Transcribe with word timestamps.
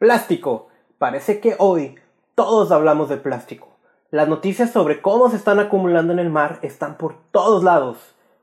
Plástico. 0.00 0.68
Parece 0.96 1.40
que 1.40 1.56
hoy 1.58 1.96
todos 2.34 2.72
hablamos 2.72 3.10
de 3.10 3.18
plástico. 3.18 3.76
Las 4.10 4.28
noticias 4.28 4.70
sobre 4.70 5.02
cómo 5.02 5.28
se 5.28 5.36
están 5.36 5.58
acumulando 5.58 6.14
en 6.14 6.18
el 6.18 6.30
mar 6.30 6.58
están 6.62 6.96
por 6.96 7.16
todos 7.32 7.62
lados. 7.62 7.98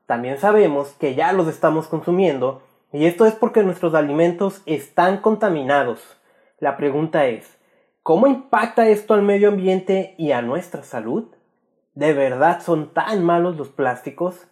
También 0.06 0.38
sabemos 0.38 0.90
que 1.00 1.16
ya 1.16 1.34
los 1.34 1.48
estamos 1.48 1.88
consumiendo 1.88 2.62
y 2.94 3.08
esto 3.08 3.26
es 3.26 3.34
porque 3.34 3.64
nuestros 3.64 3.96
alimentos 3.96 4.62
están 4.68 5.18
contaminados. 5.18 6.20
La 6.60 6.78
pregunta 6.78 7.26
es, 7.26 7.58
¿cómo 8.04 8.28
impacta 8.28 8.88
esto 8.88 9.16
al 9.16 9.24
medio 9.24 9.50
ambiente 9.50 10.14
y 10.20 10.34
a 10.34 10.44
nuestra 10.44 10.84
salud? 10.84 11.26
¿De 11.96 12.14
verdad 12.14 12.62
son 12.62 12.94
tan 12.94 13.26
malos 13.26 13.58
los 13.58 13.70
plásticos? 13.70 14.46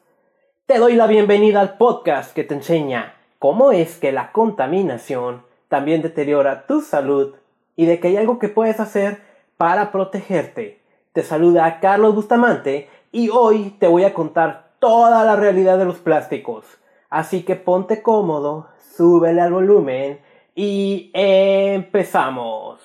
Te 0.66 0.80
doy 0.80 0.96
la 0.96 1.06
bienvenida 1.06 1.62
al 1.62 1.78
podcast 1.78 2.34
que 2.34 2.44
te 2.44 2.56
enseña 2.56 3.14
cómo 3.38 3.72
es 3.72 4.00
que 4.00 4.12
la 4.12 4.32
contaminación 4.32 5.44
también 5.76 6.02
deteriora 6.02 6.68
tu 6.68 6.80
salud 6.80 7.34
y 7.76 7.86
de 7.86 8.00
que 8.00 8.08
hay 8.08 8.16
algo 8.16 8.40
que 8.40 8.48
puedes 8.48 8.80
hacer 8.80 9.18
para 9.58 9.92
protegerte. 9.92 10.80
Te 11.12 11.22
saluda 11.22 11.82
Carlos 11.82 12.16
Bustamante 12.16 12.88
y 13.12 13.28
hoy 13.28 13.76
te 13.78 13.88
voy 13.88 14.06
a 14.06 14.14
contar 14.14 14.70
toda 14.80 15.26
la 15.26 15.36
realidad 15.36 15.78
de 15.78 15.84
los 15.84 15.98
plásticos. 15.98 16.64
Así 17.10 17.44
que 17.44 17.58
ponte 17.58 18.02
cómodo, 18.02 18.70
súbele 18.96 19.42
al 19.42 19.52
volumen 19.52 20.22
y 20.56 21.12
empezamos. 21.14 22.80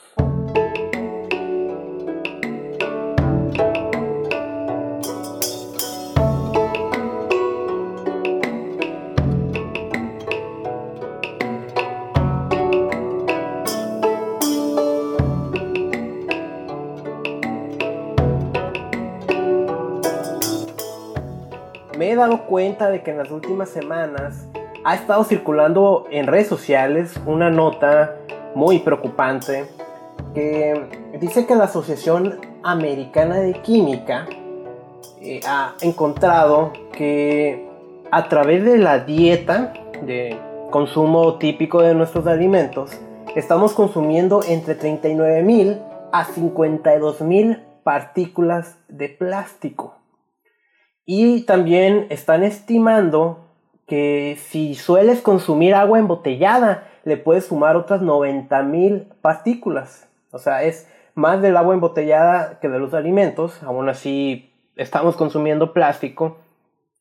Dado 22.20 22.46
cuenta 22.46 22.90
de 22.90 23.02
que 23.02 23.10
en 23.10 23.18
las 23.18 23.30
últimas 23.30 23.70
semanas 23.70 24.46
ha 24.84 24.94
estado 24.94 25.24
circulando 25.24 26.06
en 26.10 26.26
redes 26.26 26.48
sociales 26.48 27.20
una 27.26 27.50
nota 27.50 28.16
muy 28.54 28.78
preocupante 28.80 29.66
que 30.34 30.80
dice 31.20 31.46
que 31.46 31.54
la 31.54 31.64
Asociación 31.64 32.40
Americana 32.62 33.36
de 33.36 33.54
Química 33.54 34.26
eh, 35.20 35.40
ha 35.46 35.74
encontrado 35.80 36.72
que 36.92 37.68
a 38.10 38.28
través 38.28 38.64
de 38.64 38.78
la 38.78 39.00
dieta 39.00 39.72
de 40.02 40.38
consumo 40.70 41.38
típico 41.38 41.82
de 41.82 41.94
nuestros 41.94 42.26
alimentos 42.26 42.92
estamos 43.34 43.72
consumiendo 43.72 44.42
entre 44.46 44.78
39.000 44.78 45.78
a 46.12 46.26
52.000 46.26 47.62
partículas 47.82 48.76
de 48.88 49.08
plástico. 49.08 49.99
Y 51.06 51.42
también 51.42 52.06
están 52.10 52.42
estimando 52.42 53.46
que 53.86 54.38
si 54.48 54.74
sueles 54.74 55.20
consumir 55.20 55.74
agua 55.74 55.98
embotellada, 55.98 56.86
le 57.04 57.16
puedes 57.16 57.46
sumar 57.46 57.76
otras 57.76 58.02
90.000 58.02 59.06
partículas. 59.20 60.08
O 60.30 60.38
sea, 60.38 60.62
es 60.62 60.88
más 61.14 61.42
del 61.42 61.56
agua 61.56 61.74
embotellada 61.74 62.60
que 62.60 62.68
de 62.68 62.78
los 62.78 62.94
alimentos. 62.94 63.62
Aún 63.62 63.88
así, 63.88 64.52
estamos 64.76 65.16
consumiendo 65.16 65.72
plástico. 65.72 66.38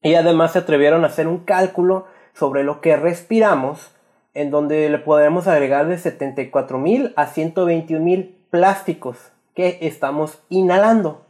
Y 0.02 0.16
además 0.16 0.54
se 0.54 0.60
atrevieron 0.60 1.04
a 1.04 1.08
hacer 1.08 1.28
un 1.28 1.40
cálculo 1.40 2.08
sobre 2.34 2.64
lo 2.64 2.82
que 2.82 2.96
respiramos, 2.96 3.92
en 4.34 4.50
donde 4.50 4.90
le 4.90 4.98
podemos 4.98 5.48
agregar 5.48 5.88
de 5.88 5.98
74.000 5.98 7.14
a 7.16 7.28
121.000 7.28 8.32
plásticos 8.50 9.32
que 9.54 9.80
estamos 9.82 10.42
inhalando. 10.50 11.26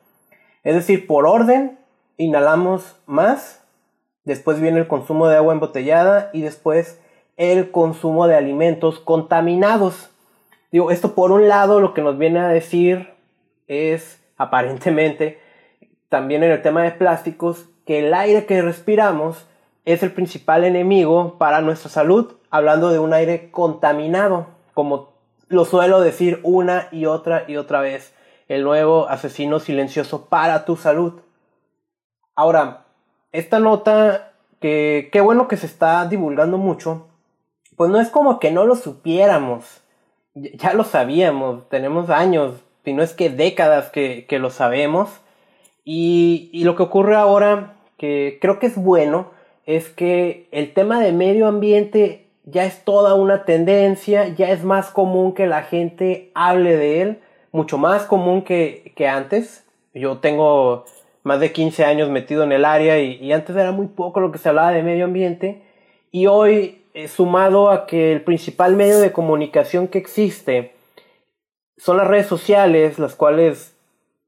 Es 0.63 0.75
decir, 0.75 1.07
por 1.07 1.25
orden, 1.25 1.78
inhalamos 2.19 2.97
más, 3.07 3.63
después 4.25 4.61
viene 4.61 4.79
el 4.79 4.87
consumo 4.87 5.27
de 5.27 5.37
agua 5.37 5.53
embotellada 5.53 6.29
y 6.33 6.41
después 6.41 6.99
el 7.37 7.71
consumo 7.71 8.27
de 8.27 8.35
alimentos 8.35 8.99
contaminados. 8.99 10.11
Digo, 10.71 10.91
esto 10.91 11.15
por 11.15 11.31
un 11.31 11.47
lado 11.47 11.79
lo 11.79 11.95
que 11.95 12.01
nos 12.01 12.17
viene 12.17 12.39
a 12.39 12.49
decir 12.49 13.09
es 13.67 14.21
aparentemente 14.37 15.39
también 16.09 16.43
en 16.43 16.51
el 16.51 16.61
tema 16.61 16.83
de 16.83 16.91
plásticos 16.91 17.65
que 17.85 17.99
el 17.99 18.13
aire 18.13 18.45
que 18.45 18.61
respiramos 18.61 19.47
es 19.85 20.03
el 20.03 20.11
principal 20.11 20.65
enemigo 20.65 21.37
para 21.37 21.61
nuestra 21.61 21.89
salud, 21.89 22.33
hablando 22.49 22.89
de 22.89 22.99
un 22.99 23.13
aire 23.13 23.49
contaminado, 23.49 24.47
como 24.73 25.13
lo 25.47 25.65
suelo 25.65 26.01
decir 26.01 26.41
una 26.43 26.89
y 26.91 27.05
otra 27.05 27.45
y 27.47 27.55
otra 27.55 27.79
vez, 27.79 28.13
el 28.49 28.63
nuevo 28.63 29.07
asesino 29.07 29.59
silencioso 29.59 30.25
para 30.25 30.65
tu 30.65 30.75
salud. 30.75 31.21
Ahora, 32.39 32.85
esta 33.33 33.59
nota, 33.59 34.31
que 34.61 35.09
qué 35.11 35.19
bueno 35.19 35.49
que 35.49 35.57
se 35.57 35.65
está 35.65 36.05
divulgando 36.05 36.57
mucho, 36.57 37.07
pues 37.75 37.91
no 37.91 37.99
es 37.99 38.07
como 38.07 38.39
que 38.39 38.49
no 38.49 38.63
lo 38.63 38.77
supiéramos, 38.77 39.81
ya 40.35 40.71
lo 40.71 40.85
sabíamos, 40.85 41.67
tenemos 41.67 42.09
años, 42.09 42.53
si 42.85 42.93
no 42.93 43.03
es 43.03 43.13
que 43.13 43.29
décadas 43.29 43.89
que, 43.89 44.25
lo 44.39 44.51
sabemos, 44.51 45.09
y, 45.83 46.49
y 46.53 46.63
lo 46.63 46.77
que 46.77 46.83
ocurre 46.83 47.17
ahora, 47.17 47.75
que 47.97 48.37
creo 48.39 48.57
que 48.57 48.67
es 48.67 48.77
bueno, 48.77 49.31
es 49.65 49.89
que 49.89 50.47
el 50.51 50.73
tema 50.73 51.01
de 51.01 51.11
medio 51.11 51.45
ambiente 51.45 52.29
ya 52.45 52.63
es 52.63 52.85
toda 52.85 53.15
una 53.15 53.43
tendencia, 53.43 54.29
ya 54.29 54.49
es 54.49 54.63
más 54.63 54.91
común 54.91 55.33
que 55.33 55.45
la 55.45 55.63
gente 55.63 56.31
hable 56.35 56.77
de 56.77 57.01
él, 57.01 57.19
mucho 57.51 57.77
más 57.77 58.03
común 58.03 58.43
que, 58.43 58.93
que 58.95 59.09
antes. 59.09 59.65
Yo 59.93 60.19
tengo 60.19 60.85
más 61.29 61.39
de 61.39 61.51
15 61.51 61.85
años 61.85 62.09
metido 62.09 62.41
en 62.41 62.51
el 62.51 62.65
área 62.65 62.99
y, 62.99 63.31
antes 63.31 63.55
era 63.55 63.71
muy 63.71 63.85
poco 63.85 64.19
lo 64.19 64.31
que 64.31 64.39
se 64.39 64.49
hablaba 64.49 64.71
de 64.71 64.81
medio 64.81 65.05
ambiente. 65.05 65.61
Y 66.11 66.25
hoy 66.25 66.81
eh, 66.95 67.07
sumado 67.07 67.69
a 67.69 67.85
que 67.85 68.11
el 68.11 68.23
principal 68.23 68.75
medio 68.75 68.99
de 68.99 69.11
comunicación 69.11 69.87
que 69.87 69.99
existe 69.99 70.73
son 71.77 71.97
las 71.97 72.07
redes 72.07 72.25
sociales, 72.25 72.97
las 72.97 73.13
cuales 73.13 73.75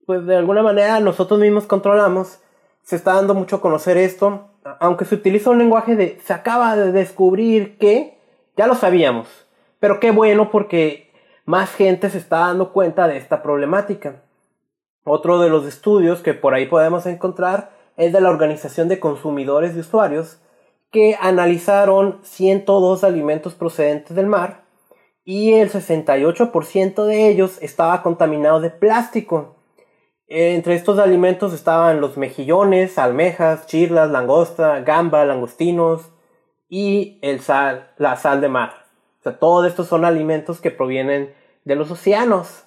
pues 0.05 0.27
de 0.27 0.35
alguna 0.35 0.61
manera 0.61 0.99
nosotros 0.99 1.39
mismos 1.39 1.65
controlamos, 1.65 2.39
se 2.83 2.97
está 2.97 3.15
dando 3.15 3.33
mucho 3.33 3.55
a 3.55 3.61
conocer 3.61 3.97
esto, 3.97 4.49
aunque 4.79 5.05
se 5.05 5.15
utiliza 5.15 5.49
un 5.49 5.57
lenguaje 5.57 5.95
de 5.95 6.19
se 6.23 6.33
acaba 6.33 6.75
de 6.75 6.91
descubrir 6.91 7.79
que 7.79 8.19
ya 8.55 8.67
lo 8.67 8.75
sabíamos, 8.75 9.27
pero 9.79 9.99
qué 9.99 10.11
bueno 10.11 10.51
porque 10.51 11.11
más 11.45 11.73
gente 11.73 12.11
se 12.11 12.19
está 12.19 12.41
dando 12.41 12.71
cuenta 12.71 13.07
de 13.07 13.17
esta 13.17 13.41
problemática. 13.41 14.21
Otro 15.03 15.39
de 15.39 15.49
los 15.49 15.65
estudios 15.65 16.21
que 16.21 16.33
por 16.33 16.53
ahí 16.53 16.67
podemos 16.67 17.05
encontrar 17.05 17.71
es 17.97 18.13
de 18.13 18.21
la 18.21 18.29
Organización 18.29 18.87
de 18.87 18.99
Consumidores 18.99 19.73
de 19.73 19.81
Usuarios, 19.81 20.39
que 20.91 21.17
analizaron 21.19 22.19
102 22.23 23.03
alimentos 23.03 23.53
procedentes 23.55 24.15
del 24.15 24.27
mar 24.27 24.63
y 25.23 25.53
el 25.53 25.71
68% 25.71 27.05
de 27.05 27.29
ellos 27.29 27.57
estaba 27.61 28.01
contaminado 28.03 28.59
de 28.59 28.69
plástico. 28.69 29.55
Entre 30.27 30.75
estos 30.75 30.99
alimentos 30.99 31.53
estaban 31.53 32.01
los 32.01 32.17
mejillones, 32.17 32.97
almejas, 32.97 33.67
chirlas, 33.67 34.11
langosta, 34.11 34.81
gamba, 34.81 35.25
langostinos 35.25 36.11
y 36.69 37.19
el 37.21 37.41
sal, 37.41 37.91
la 37.97 38.15
sal 38.15 38.41
de 38.41 38.49
mar. 38.49 38.73
O 39.19 39.23
sea, 39.23 39.37
todos 39.39 39.67
estos 39.67 39.87
son 39.87 40.05
alimentos 40.05 40.61
que 40.61 40.71
provienen 40.71 41.33
de 41.63 41.75
los 41.75 41.91
océanos. 41.91 42.63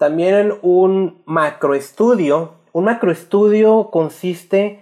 También 0.00 0.54
un 0.62 1.20
macroestudio. 1.26 2.54
Un 2.72 2.84
macroestudio 2.84 3.90
consiste 3.90 4.80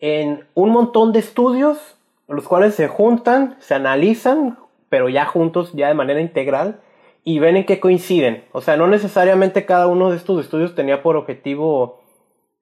en 0.00 0.44
un 0.54 0.70
montón 0.70 1.12
de 1.12 1.20
estudios, 1.20 1.78
los 2.26 2.48
cuales 2.48 2.74
se 2.74 2.88
juntan, 2.88 3.54
se 3.60 3.74
analizan, 3.74 4.58
pero 4.88 5.08
ya 5.08 5.24
juntos, 5.24 5.72
ya 5.72 5.86
de 5.86 5.94
manera 5.94 6.20
integral, 6.20 6.80
y 7.22 7.38
ven 7.38 7.56
en 7.56 7.64
qué 7.64 7.78
coinciden. 7.78 8.42
O 8.50 8.60
sea, 8.60 8.76
no 8.76 8.88
necesariamente 8.88 9.66
cada 9.66 9.86
uno 9.86 10.10
de 10.10 10.16
estos 10.16 10.40
estudios 10.44 10.74
tenía 10.74 11.00
por 11.00 11.14
objetivo 11.14 12.00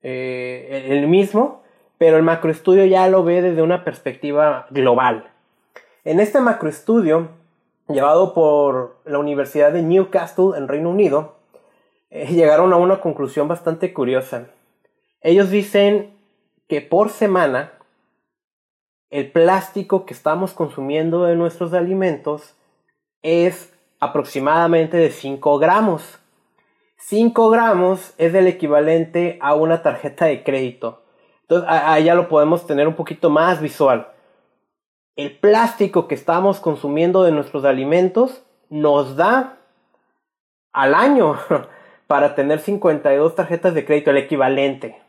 eh, 0.02 0.88
el 0.90 1.08
mismo, 1.08 1.62
pero 1.96 2.18
el 2.18 2.22
macroestudio 2.22 2.84
ya 2.84 3.08
lo 3.08 3.24
ve 3.24 3.40
desde 3.40 3.62
una 3.62 3.82
perspectiva 3.82 4.66
global. 4.68 5.30
En 6.04 6.20
este 6.20 6.42
macroestudio, 6.42 7.28
llevado 7.88 8.34
por 8.34 8.98
la 9.06 9.18
Universidad 9.18 9.72
de 9.72 9.82
Newcastle 9.82 10.58
en 10.58 10.68
Reino 10.68 10.90
Unido, 10.90 11.33
eh, 12.14 12.32
llegaron 12.32 12.72
a 12.72 12.76
una 12.76 13.00
conclusión 13.00 13.48
bastante 13.48 13.92
curiosa. 13.92 14.46
Ellos 15.20 15.50
dicen 15.50 16.16
que 16.68 16.80
por 16.80 17.10
semana 17.10 17.72
el 19.10 19.32
plástico 19.32 20.06
que 20.06 20.14
estamos 20.14 20.54
consumiendo 20.54 21.24
de 21.24 21.34
nuestros 21.34 21.72
alimentos 21.72 22.54
es 23.22 23.72
aproximadamente 23.98 24.96
de 24.96 25.10
5 25.10 25.58
gramos. 25.58 26.20
5 26.98 27.50
gramos 27.50 28.14
es 28.16 28.32
el 28.34 28.46
equivalente 28.46 29.36
a 29.42 29.54
una 29.54 29.82
tarjeta 29.82 30.26
de 30.26 30.44
crédito. 30.44 31.02
Entonces, 31.42 31.68
ahí 31.68 32.04
ya 32.04 32.14
lo 32.14 32.28
podemos 32.28 32.64
tener 32.64 32.86
un 32.86 32.94
poquito 32.94 33.28
más 33.28 33.60
visual. 33.60 34.12
El 35.16 35.36
plástico 35.36 36.06
que 36.06 36.14
estamos 36.14 36.60
consumiendo 36.60 37.24
de 37.24 37.32
nuestros 37.32 37.64
alimentos 37.64 38.44
nos 38.70 39.16
da 39.16 39.58
al 40.72 40.94
año 40.94 41.38
para 42.06 42.34
tener 42.34 42.60
52 42.60 43.34
tarjetas 43.34 43.74
de 43.74 43.84
crédito, 43.84 44.10
el 44.10 44.18
equivalente. 44.18 45.00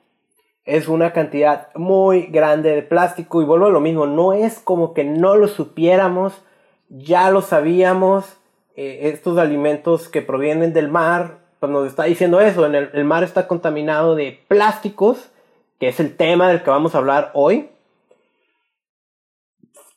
Es 0.65 0.88
una 0.88 1.13
cantidad 1.13 1.68
muy 1.75 2.24
grande 2.24 2.74
de 2.74 2.81
plástico 2.81 3.42
y 3.42 3.45
vuelvo 3.45 3.68
a 3.68 3.71
lo 3.71 3.80
mismo, 3.80 4.07
no 4.07 4.33
es 4.33 4.59
como 4.59 4.94
que 4.94 5.03
no 5.03 5.36
lo 5.36 5.47
supiéramos, 5.47 6.42
ya 6.89 7.30
lo 7.30 7.42
sabíamos, 7.42 8.38
eh, 8.75 9.12
estos 9.13 9.38
alimentos 9.38 10.09
que 10.09 10.21
provienen 10.21 10.74
del 10.74 10.89
mar, 10.89 11.39
pues 11.59 11.71
nos 11.71 11.88
está 11.88 12.06
diciendo 12.06 12.39
eso, 12.42 12.65
en 12.65 12.75
el 12.75 13.03
mar 13.06 13.24
está 13.24 13.47
contaminado 13.47 14.15
de 14.15 14.39
plásticos, 14.47 15.30
que 15.80 15.89
es 15.89 16.00
el 16.00 16.15
tema 16.15 16.47
del 16.47 16.63
que 16.63 16.69
vamos 16.69 16.95
a 16.95 16.97
hablar 16.97 17.31
hoy 17.33 17.69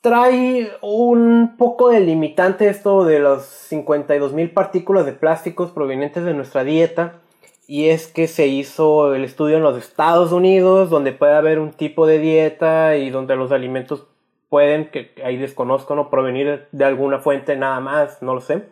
trae 0.01 0.71
un 0.81 1.55
poco 1.57 1.89
de 1.89 1.99
limitante 1.99 2.69
esto 2.69 3.03
de 3.03 3.19
los 3.19 3.43
52 3.43 4.33
mil 4.33 4.51
partículas 4.51 5.05
de 5.05 5.13
plásticos 5.13 5.71
provenientes 5.71 6.23
de 6.23 6.33
nuestra 6.33 6.63
dieta. 6.63 7.15
Y 7.67 7.89
es 7.89 8.07
que 8.07 8.27
se 8.27 8.47
hizo 8.47 9.13
el 9.13 9.23
estudio 9.23 9.57
en 9.57 9.63
los 9.63 9.77
Estados 9.77 10.31
Unidos, 10.31 10.89
donde 10.89 11.11
puede 11.11 11.35
haber 11.35 11.59
un 11.59 11.71
tipo 11.71 12.07
de 12.07 12.17
dieta 12.17 12.95
y 12.97 13.11
donde 13.11 13.35
los 13.35 13.51
alimentos 13.51 14.07
pueden, 14.49 14.89
que 14.89 15.13
ahí 15.23 15.37
desconozco, 15.37 15.93
no 15.93 16.09
provenir 16.09 16.67
de 16.71 16.85
alguna 16.85 17.19
fuente 17.19 17.55
nada 17.55 17.79
más, 17.79 18.23
no 18.23 18.33
lo 18.33 18.41
sé. 18.41 18.69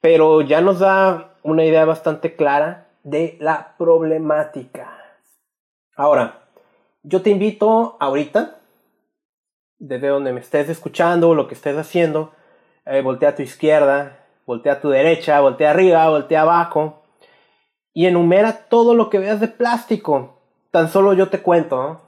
Pero 0.00 0.40
ya 0.40 0.62
nos 0.62 0.78
da 0.78 1.34
una 1.42 1.64
idea 1.66 1.84
bastante 1.84 2.36
clara 2.36 2.88
de 3.02 3.36
la 3.38 3.74
problemática. 3.76 4.96
Ahora, 5.94 6.48
yo 7.02 7.20
te 7.20 7.30
invito 7.30 7.98
ahorita 8.00 8.56
desde 9.78 10.08
donde 10.08 10.32
me 10.32 10.40
estés 10.40 10.68
escuchando, 10.68 11.34
lo 11.34 11.48
que 11.48 11.54
estés 11.54 11.76
haciendo, 11.76 12.32
eh, 12.84 13.02
voltea 13.02 13.30
a 13.30 13.34
tu 13.34 13.42
izquierda, 13.42 14.24
voltea 14.46 14.74
a 14.74 14.80
tu 14.80 14.90
derecha, 14.90 15.40
voltea 15.40 15.70
arriba, 15.70 16.08
voltea 16.08 16.42
abajo 16.42 17.02
y 17.92 18.06
enumera 18.06 18.68
todo 18.68 18.94
lo 18.94 19.10
que 19.10 19.18
veas 19.18 19.40
de 19.40 19.48
plástico. 19.48 20.38
Tan 20.70 20.88
solo 20.88 21.12
yo 21.14 21.28
te 21.28 21.40
cuento, 21.40 22.00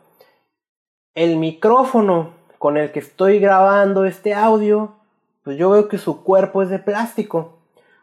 el 1.14 1.36
micrófono 1.36 2.34
con 2.58 2.76
el 2.76 2.92
que 2.92 3.00
estoy 3.00 3.38
grabando 3.38 4.04
este 4.04 4.34
audio, 4.34 4.94
pues 5.42 5.56
yo 5.56 5.70
veo 5.70 5.88
que 5.88 5.98
su 5.98 6.22
cuerpo 6.22 6.62
es 6.62 6.68
de 6.68 6.78
plástico. 6.78 7.58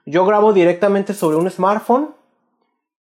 Yo 0.05 0.25
grabo 0.25 0.53
directamente 0.53 1.13
sobre 1.13 1.37
un 1.37 1.49
smartphone 1.49 2.13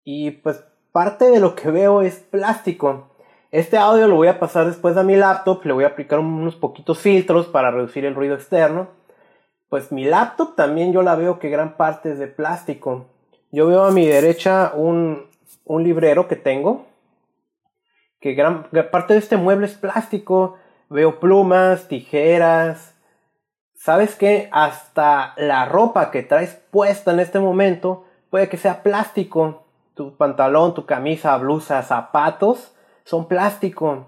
y 0.05 0.33
pues 0.33 0.63
parte 0.93 1.31
de 1.31 1.41
lo 1.41 1.55
que 1.55 1.71
veo 1.71 2.03
es 2.03 2.17
plástico. 2.17 3.14
Este 3.55 3.79
audio 3.79 4.09
lo 4.09 4.17
voy 4.17 4.27
a 4.27 4.41
pasar 4.41 4.67
después 4.67 4.97
a 4.97 5.05
mi 5.05 5.15
laptop, 5.15 5.65
le 5.65 5.73
voy 5.73 5.85
a 5.85 5.87
aplicar 5.87 6.19
unos 6.19 6.57
poquitos 6.57 6.99
filtros 6.99 7.47
para 7.47 7.71
reducir 7.71 8.05
el 8.05 8.17
ruido 8.17 8.35
externo. 8.35 8.89
Pues 9.69 9.93
mi 9.93 10.05
laptop 10.05 10.57
también 10.57 10.93
yo 10.93 11.03
la 11.03 11.15
veo 11.15 11.39
que 11.39 11.51
gran 11.51 11.77
parte 11.77 12.11
es 12.11 12.19
de 12.19 12.27
plástico. 12.27 13.07
Yo 13.53 13.69
veo 13.69 13.85
a 13.85 13.93
mi 13.93 14.09
derecha 14.09 14.73
un, 14.75 15.29
un 15.65 15.85
librero 15.85 16.27
que 16.27 16.35
tengo, 16.35 16.87
que 18.19 18.35
gran 18.35 18.65
parte 18.91 19.13
de 19.13 19.21
este 19.21 19.37
mueble 19.37 19.67
es 19.67 19.75
plástico. 19.75 20.57
Veo 20.91 21.21
plumas, 21.21 21.87
tijeras. 21.87 22.97
¿Sabes 23.77 24.17
qué? 24.17 24.49
Hasta 24.51 25.33
la 25.37 25.65
ropa 25.65 26.11
que 26.11 26.25
traes 26.25 26.61
puesta 26.73 27.13
en 27.13 27.21
este 27.21 27.39
momento 27.39 28.05
puede 28.31 28.49
que 28.49 28.57
sea 28.57 28.83
plástico. 28.83 29.63
Tu 29.95 30.17
pantalón, 30.17 30.75
tu 30.75 30.87
camisa, 30.87 31.37
blusa, 31.37 31.85
zapatos 31.85 32.74
son 33.05 33.29
plástico. 33.29 34.07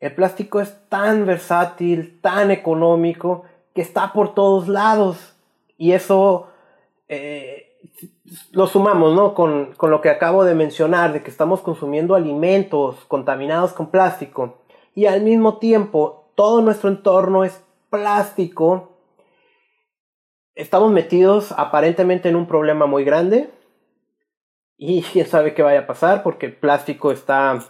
El 0.00 0.14
plástico 0.14 0.60
es 0.60 0.76
tan 0.88 1.26
versátil, 1.26 2.20
tan 2.20 2.50
económico, 2.50 3.44
que 3.74 3.82
está 3.82 4.12
por 4.12 4.34
todos 4.34 4.68
lados. 4.68 5.34
Y 5.78 5.92
eso 5.92 6.48
eh, 7.08 7.78
lo 8.52 8.66
sumamos 8.66 9.14
¿no? 9.14 9.34
con, 9.34 9.72
con 9.76 9.90
lo 9.90 10.00
que 10.00 10.10
acabo 10.10 10.44
de 10.44 10.54
mencionar, 10.54 11.12
de 11.12 11.22
que 11.22 11.30
estamos 11.30 11.60
consumiendo 11.60 12.14
alimentos 12.14 12.96
contaminados 13.06 13.72
con 13.72 13.90
plástico. 13.90 14.58
Y 14.94 15.06
al 15.06 15.22
mismo 15.22 15.58
tiempo, 15.58 16.30
todo 16.34 16.62
nuestro 16.62 16.88
entorno 16.88 17.44
es 17.44 17.62
plástico. 17.90 18.98
Estamos 20.54 20.92
metidos 20.92 21.52
aparentemente 21.52 22.28
en 22.28 22.36
un 22.36 22.46
problema 22.46 22.86
muy 22.86 23.04
grande. 23.04 23.50
Y 24.76 25.02
quién 25.02 25.26
sabe 25.26 25.54
qué 25.54 25.62
vaya 25.62 25.80
a 25.80 25.86
pasar 25.86 26.22
porque 26.22 26.46
el 26.46 26.56
plástico 26.56 27.12
está 27.12 27.60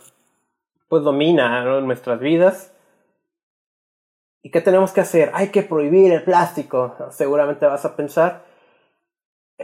pues 0.88 1.02
domina 1.02 1.80
nuestras 1.80 2.20
vidas. 2.20 2.74
¿Y 4.42 4.50
qué 4.50 4.60
tenemos 4.60 4.92
que 4.92 5.00
hacer? 5.00 5.30
Hay 5.34 5.48
que 5.48 5.62
prohibir 5.62 6.12
el 6.12 6.22
plástico, 6.22 6.94
seguramente 7.10 7.66
vas 7.66 7.84
a 7.84 7.96
pensar. 7.96 8.44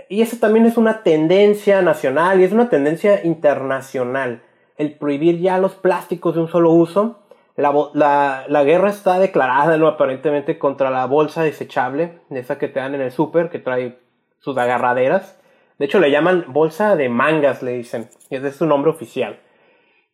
Y 0.09 0.23
eso 0.23 0.39
también 0.39 0.67
es 0.67 0.77
una 0.77 1.03
tendencia 1.03 1.83
nacional 1.83 2.41
y 2.41 2.45
es 2.45 2.53
una 2.53 2.71
tendencia 2.71 3.25
internacional. 3.25 4.43
El 4.79 4.97
prohibir 4.97 5.39
ya 5.39 5.59
los 5.59 5.75
plásticos 5.75 6.35
de 6.35 6.41
un 6.41 6.49
solo 6.49 6.71
uso. 6.73 7.19
La, 7.57 8.47
la, 8.49 8.65
guerra 8.65 8.89
está 8.89 9.19
declarada, 9.19 9.77
¿no? 9.77 9.87
Aparentemente 9.87 10.59
contra 10.59 10.91
la 10.91 11.05
bolsa 11.05 11.43
desechable, 11.43 12.21
esa 12.31 12.57
que 12.57 12.69
te 12.69 12.81
dan 12.81 12.95
en 12.95 13.03
el 13.03 13.13
súper, 13.13 13.51
que 13.51 13.59
trae 13.59 13.99
sus 14.39 14.57
agarraderas. 14.57 15.39
De 15.79 15.85
hecho, 15.85 16.01
le 16.01 16.11
llaman 16.11 16.47
bolsa 16.49 16.97
de 16.97 17.11
mangas, 17.11 17.63
le 17.63 17.73
dicen. 17.73 18.09
Ese 18.31 18.49
es 18.49 18.57
su 18.57 18.65
nombre 18.65 18.91
oficial. 18.91 19.41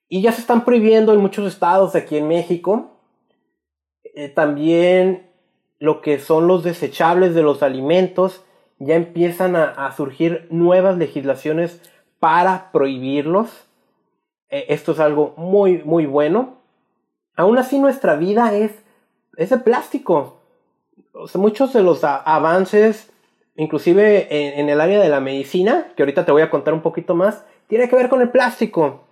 Y 0.09 0.23
ya 0.23 0.33
se 0.33 0.41
están 0.41 0.65
prohibiendo 0.65 1.13
en 1.13 1.21
muchos 1.21 1.47
estados 1.47 1.95
aquí 1.95 2.17
en 2.17 2.29
México. 2.29 2.93
Eh, 4.15 4.29
también 4.29 5.29
lo 5.79 6.01
que 6.01 6.19
son 6.19 6.47
los 6.47 6.63
desechables 6.63 7.35
de 7.35 7.43
los 7.43 7.63
alimentos. 7.63 8.45
Ya 8.79 8.95
empiezan 8.95 9.57
a, 9.57 9.91
surgir 9.93 10.47
nuevas 10.51 10.97
legislaciones 10.97 11.81
para 12.21 12.71
prohibirlos. 12.73 13.67
Eh, 14.49 14.67
esto 14.69 14.93
es 14.93 15.01
algo 15.01 15.35
muy, 15.37 15.83
muy 15.83 16.07
bueno. 16.07 16.59
Aún 17.37 17.59
así 17.59 17.79
nuestra 17.79 18.17
vida 18.17 18.55
es, 18.55 18.73
es 19.37 19.51
de 19.51 19.59
plástico. 19.59 20.41
muchos 21.35 21.73
de 21.73 21.83
los 21.83 22.05
avances, 22.05 23.11
inclusive 23.57 24.29
en, 24.31 24.61
en 24.61 24.69
el 24.69 24.81
área 24.81 25.01
de 25.01 25.09
la 25.09 25.21
medicina, 25.21 25.89
que 25.97 26.03
ahorita 26.03 26.25
te 26.25 26.33
voy 26.33 26.43
a 26.43 26.51
contar 26.51 26.75
un 26.75 26.83
poquito 26.83 27.15
más, 27.15 27.45
tiene 27.67 27.89
que 27.89 27.97
ver 27.97 28.09
con 28.09 28.21
el 28.21 28.31
plástico. 28.31 29.06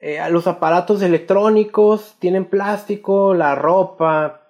Eh, 0.00 0.20
los 0.30 0.46
aparatos 0.46 1.02
electrónicos 1.02 2.14
tienen 2.20 2.44
plástico, 2.44 3.34
la 3.34 3.56
ropa, 3.56 4.42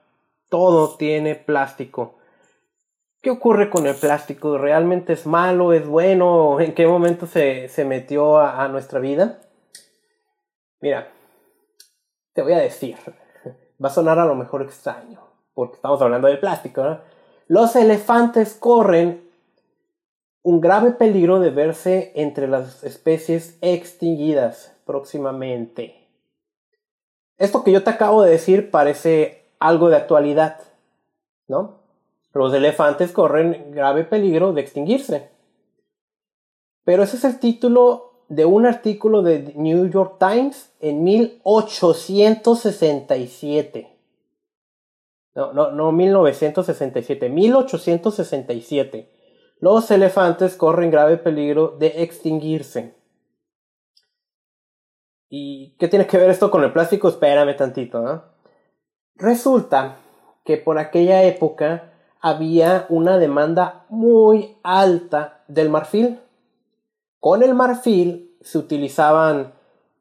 todo 0.50 0.96
tiene 0.96 1.36
plástico. 1.36 2.16
¿Qué 3.22 3.30
ocurre 3.30 3.70
con 3.70 3.86
el 3.86 3.96
plástico? 3.96 4.58
¿Realmente 4.58 5.14
es 5.14 5.26
malo? 5.26 5.72
¿Es 5.72 5.86
bueno? 5.86 6.60
¿En 6.60 6.74
qué 6.74 6.86
momento 6.86 7.26
se, 7.26 7.68
metió 7.86 8.38
a, 8.38 8.68
nuestra 8.68 9.00
vida? 9.00 9.40
Mira, 10.80 11.08
te 12.34 12.42
voy 12.42 12.52
a 12.52 12.58
decir, 12.58 12.96
va 13.82 13.88
a 13.88 13.92
sonar 13.92 14.18
a 14.18 14.26
lo 14.26 14.34
mejor 14.34 14.62
extraño, 14.62 15.20
porque 15.54 15.76
estamos 15.76 16.00
hablando 16.00 16.28
del 16.28 16.38
plástico, 16.38 17.00
Los 17.48 17.74
elefantes 17.74 18.54
corren 18.54 19.28
un 20.42 20.60
grave 20.60 20.92
peligro 20.92 21.40
de 21.40 21.50
verse 21.50 22.12
entre 22.14 22.46
las 22.46 22.84
especies 22.84 23.58
extinguidas 23.60 24.77
próximamente. 24.88 26.08
Esto 27.36 27.62
que 27.62 27.70
yo 27.72 27.84
te 27.84 27.90
acabo 27.90 28.22
de 28.22 28.30
decir 28.30 28.70
parece 28.70 29.44
algo 29.58 29.90
de 29.90 29.96
actualidad, 29.96 30.62
¿no? 31.46 31.82
Los 32.32 32.54
elefantes 32.54 33.12
corren 33.12 33.72
grave 33.72 34.04
peligro 34.04 34.54
de 34.54 34.62
extinguirse. 34.62 35.28
Pero 36.84 37.02
ese 37.02 37.18
es 37.18 37.24
el 37.24 37.38
título 37.38 38.22
de 38.30 38.46
un 38.46 38.64
artículo 38.64 39.20
de 39.20 39.52
New 39.56 39.90
York 39.90 40.16
Times 40.18 40.72
en 40.80 41.04
1867. 41.04 43.94
No, 45.34 45.52
no, 45.52 45.70
no 45.70 45.92
1967, 45.92 47.28
1867. 47.28 49.12
Los 49.60 49.90
elefantes 49.90 50.56
corren 50.56 50.90
grave 50.90 51.18
peligro 51.18 51.76
de 51.78 52.02
extinguirse. 52.02 52.96
¿Y 55.30 55.74
qué 55.78 55.88
tiene 55.88 56.06
que 56.06 56.16
ver 56.16 56.30
esto 56.30 56.50
con 56.50 56.64
el 56.64 56.72
plástico? 56.72 57.08
Espérame 57.08 57.54
tantito, 57.56 58.00
¿no? 58.00 58.22
Resulta 59.16 59.96
que 60.44 60.56
por 60.56 60.78
aquella 60.78 61.24
época 61.24 61.92
había 62.20 62.86
una 62.88 63.18
demanda 63.18 63.84
muy 63.88 64.56
alta 64.62 65.42
del 65.48 65.68
marfil. 65.68 66.20
Con 67.20 67.42
el 67.42 67.54
marfil 67.54 68.36
se 68.40 68.58
utilizaban, 68.58 69.52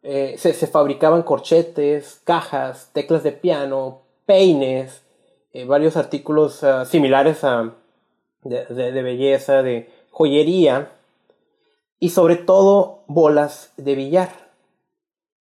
eh, 0.04 0.36
se, 0.38 0.54
fabricaban 0.68 1.24
corchetes, 1.24 2.22
cajas, 2.24 2.92
teclas 2.94 3.24
de 3.24 3.34
piano, 3.34 4.04
peines, 4.26 5.04
eh, 5.52 5.66
varios 5.66 5.98
artículos 5.98 6.64
ah, 6.64 6.86
similares 6.86 7.44
a, 7.44 7.74
de 8.44 9.02
belleza, 9.02 9.64
de 9.64 9.92
joyería 10.12 10.92
y 12.00 12.10
sobre 12.10 12.38
todo 12.38 13.04
bolas 13.08 13.74
de 13.78 13.96
billar. 13.96 14.47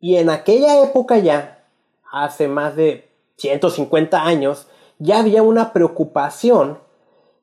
Y 0.07 0.19
en 0.19 0.31
aquella 0.31 0.85
época 0.85 1.19
ya, 1.19 1.65
hace 2.13 2.47
más 2.47 2.77
de 2.77 3.09
150 3.39 4.23
años, 4.23 4.69
ya 5.01 5.19
había 5.19 5.43
una 5.43 5.73
preocupación 5.73 6.79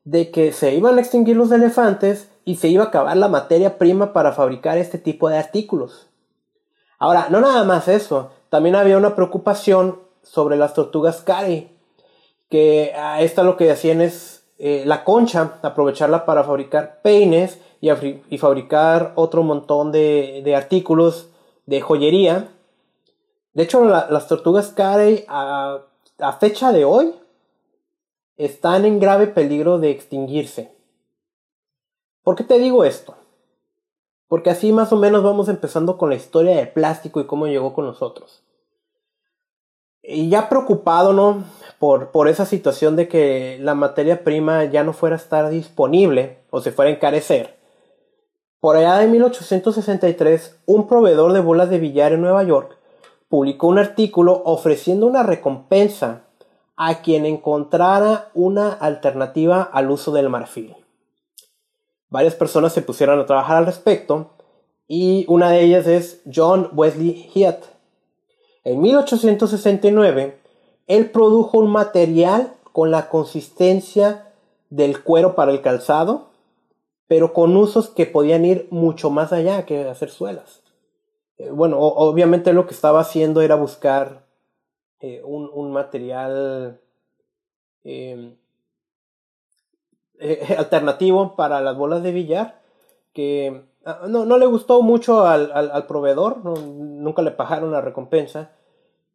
de 0.04 0.30
que 0.30 0.50
se 0.50 0.72
iban 0.72 0.96
a 0.96 1.02
extinguir 1.02 1.36
los 1.36 1.52
elefantes 1.52 2.30
y 2.46 2.56
se 2.56 2.68
iba 2.68 2.84
a 2.84 2.86
acabar 2.86 3.18
la 3.18 3.28
materia 3.28 3.76
prima 3.76 4.14
para 4.14 4.32
fabricar 4.32 4.78
este 4.78 4.96
tipo 4.96 5.28
de 5.28 5.36
artículos. 5.36 6.06
Ahora, 6.98 7.26
no 7.28 7.42
nada 7.42 7.64
más 7.64 7.86
eso, 7.86 8.30
también 8.48 8.76
había 8.76 8.96
una 8.96 9.14
preocupación 9.14 9.98
sobre 10.22 10.56
las 10.56 10.72
tortugas 10.72 11.20
Carey, 11.20 11.68
que 12.48 12.94
a 12.96 13.20
esta 13.20 13.42
lo 13.42 13.58
que 13.58 13.70
hacían 13.70 14.00
es 14.00 14.42
eh, 14.58 14.84
la 14.86 15.04
concha, 15.04 15.58
aprovecharla 15.60 16.24
para 16.24 16.44
fabricar 16.44 17.02
peines 17.02 17.58
y, 17.82 18.38
fabricar 18.38 19.12
otro 19.16 19.42
montón 19.42 19.92
de, 19.92 20.54
artículos 20.56 21.28
de 21.66 21.82
joyería. 21.82 22.48
De 23.54 23.62
hecho, 23.62 23.84
las 23.84 24.28
tortugas 24.28 24.70
Carey 24.70 25.24
a, 25.28 25.78
a 26.18 26.32
fecha 26.34 26.72
de 26.72 26.84
hoy 26.84 27.14
están 28.36 28.84
en 28.84 28.98
grave 28.98 29.28
peligro 29.28 29.78
de 29.78 29.90
extinguirse. 29.90 30.74
¿Por 32.24 32.34
qué 32.34 32.42
te 32.42 32.58
digo 32.58 32.84
esto? 32.84 33.14
Porque 34.26 34.50
así 34.50 34.72
más 34.72 34.92
o 34.92 34.96
menos 34.96 35.22
vamos 35.22 35.48
empezando 35.48 35.96
con 35.96 36.10
la 36.10 36.16
historia 36.16 36.56
del 36.56 36.70
plástico 36.70 37.20
y 37.20 37.26
cómo 37.26 37.46
llegó 37.46 37.72
con 37.74 37.86
nosotros. 37.86 38.42
Y 40.02 40.28
ya 40.28 40.48
preocupado, 40.48 41.12
¿no? 41.12 41.44
Por, 41.78 42.10
por 42.10 42.28
esa 42.28 42.46
situación 42.46 42.96
de 42.96 43.06
que 43.06 43.58
la 43.60 43.74
materia 43.74 44.24
prima 44.24 44.64
ya 44.64 44.82
no 44.82 44.92
fuera 44.92 45.14
a 45.14 45.18
estar 45.18 45.48
disponible 45.48 46.38
o 46.50 46.60
se 46.60 46.72
fuera 46.72 46.90
a 46.90 46.94
encarecer. 46.94 47.56
Por 48.58 48.76
allá 48.76 48.98
de 48.98 49.06
1863, 49.06 50.58
un 50.66 50.88
proveedor 50.88 51.32
de 51.32 51.40
bolas 51.40 51.70
de 51.70 51.78
billar 51.78 52.12
en 52.12 52.22
Nueva 52.22 52.42
York 52.42 52.78
publicó 53.34 53.66
un 53.66 53.80
artículo 53.80 54.42
ofreciendo 54.44 55.08
una 55.08 55.24
recompensa 55.24 56.22
a 56.76 57.02
quien 57.02 57.26
encontrara 57.26 58.30
una 58.32 58.72
alternativa 58.72 59.60
al 59.60 59.90
uso 59.90 60.12
del 60.12 60.28
marfil. 60.28 60.76
Varias 62.10 62.36
personas 62.36 62.72
se 62.72 62.82
pusieron 62.82 63.18
a 63.18 63.26
trabajar 63.26 63.56
al 63.56 63.66
respecto 63.66 64.30
y 64.86 65.24
una 65.26 65.50
de 65.50 65.62
ellas 65.62 65.88
es 65.88 66.22
John 66.32 66.70
Wesley 66.74 67.28
Hyatt. 67.34 67.64
En 68.62 68.80
1869, 68.80 70.38
él 70.86 71.10
produjo 71.10 71.58
un 71.58 71.72
material 71.72 72.52
con 72.70 72.92
la 72.92 73.08
consistencia 73.08 74.28
del 74.70 75.02
cuero 75.02 75.34
para 75.34 75.50
el 75.50 75.60
calzado, 75.60 76.28
pero 77.08 77.32
con 77.32 77.56
usos 77.56 77.88
que 77.88 78.06
podían 78.06 78.44
ir 78.44 78.68
mucho 78.70 79.10
más 79.10 79.32
allá 79.32 79.66
que 79.66 79.88
hacer 79.88 80.10
suelas. 80.10 80.63
Eh, 81.38 81.50
bueno, 81.50 81.78
obviamente 81.78 82.52
lo 82.52 82.66
que 82.66 82.74
estaba 82.74 83.00
haciendo 83.00 83.40
era 83.42 83.54
buscar 83.56 84.26
eh, 85.00 85.22
un, 85.24 85.72
material 85.72 86.80
em, 87.82 88.36
eh, 90.18 90.54
alternativo 90.58 91.36
para 91.36 91.60
las 91.60 91.76
bolas 91.76 92.02
de 92.02 92.12
billar 92.12 92.62
que 93.12 93.64
ah, 93.84 94.02
no, 94.08 94.24
no 94.24 94.38
le 94.38 94.46
gustó 94.46 94.82
mucho 94.82 95.26
al, 95.26 95.50
al, 95.52 95.86
proveedor, 95.86 96.44
nunca 96.44 97.22
le 97.22 97.30
pagaron 97.30 97.72
la 97.72 97.80
recompensa. 97.80 98.52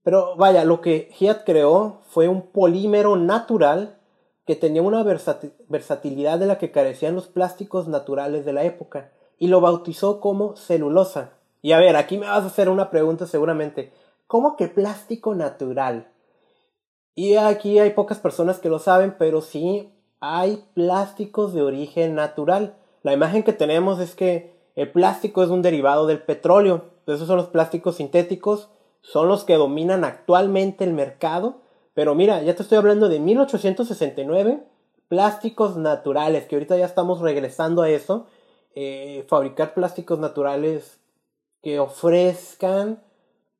Pero 0.03 0.35
vaya, 0.37 0.63
lo 0.63 0.81
que 0.81 1.11
Hiat 1.19 1.43
creó 1.43 1.99
fue 2.09 2.27
un 2.27 2.43
polímero 2.51 3.15
natural 3.15 3.99
que 4.45 4.55
tenía 4.55 4.81
una 4.81 5.03
versatilidad 5.03 6.39
de 6.39 6.47
la 6.47 6.57
que 6.57 6.71
carecían 6.71 7.13
los 7.13 7.27
plásticos 7.27 7.87
naturales 7.87 8.45
de 8.45 8.53
la 8.53 8.63
época 8.63 9.11
y 9.37 9.47
lo 9.47 9.61
bautizó 9.61 10.19
como 10.19 10.55
celulosa. 10.55 11.38
Y 11.61 11.73
a 11.73 11.79
ver, 11.79 11.95
aquí 11.95 12.17
me 12.17 12.27
vas 12.27 12.43
a 12.43 12.47
hacer 12.47 12.69
una 12.69 12.89
pregunta 12.89 13.27
seguramente. 13.27 13.91
¿Cómo 14.27 14.55
que 14.55 14.67
plástico 14.67 15.35
natural? 15.35 16.11
Y 17.15 17.35
aquí 17.35 17.79
hay 17.79 17.91
pocas 17.91 18.19
personas 18.19 18.59
que 18.59 18.69
lo 18.69 18.79
saben, 18.79 19.15
pero 19.17 19.41
sí 19.41 19.91
hay 20.21 20.63
plásticos 20.73 21.53
de 21.53 21.61
origen 21.61 22.15
natural. 22.15 22.77
La 23.03 23.13
imagen 23.13 23.43
que 23.43 23.53
tenemos 23.53 23.99
es 23.99 24.15
que 24.15 24.57
el 24.75 24.91
plástico 24.91 25.43
es 25.43 25.49
un 25.49 25.61
derivado 25.61 26.07
del 26.07 26.21
petróleo. 26.21 26.85
Esos 27.05 27.27
son 27.27 27.37
los 27.37 27.47
plásticos 27.47 27.97
sintéticos, 27.97 28.69
son 29.01 29.27
los 29.27 29.43
que 29.43 29.55
dominan 29.55 30.03
actualmente 30.03 30.83
el 30.83 30.93
mercado. 30.93 31.61
Pero 31.93 32.15
mira, 32.15 32.41
ya 32.43 32.55
te 32.55 32.61
estoy 32.61 32.77
hablando 32.77 33.09
de 33.09 33.19
1869, 33.19 34.63
plásticos 35.07 35.75
naturales, 35.75 36.45
que 36.45 36.55
ahorita 36.55 36.77
ya 36.77 36.85
estamos 36.85 37.19
regresando 37.19 37.81
a 37.81 37.89
eso. 37.89 38.27
Eh, 38.75 39.25
fabricar 39.27 39.73
plásticos 39.73 40.19
naturales 40.19 40.98
que 41.61 41.79
ofrezcan 41.79 43.01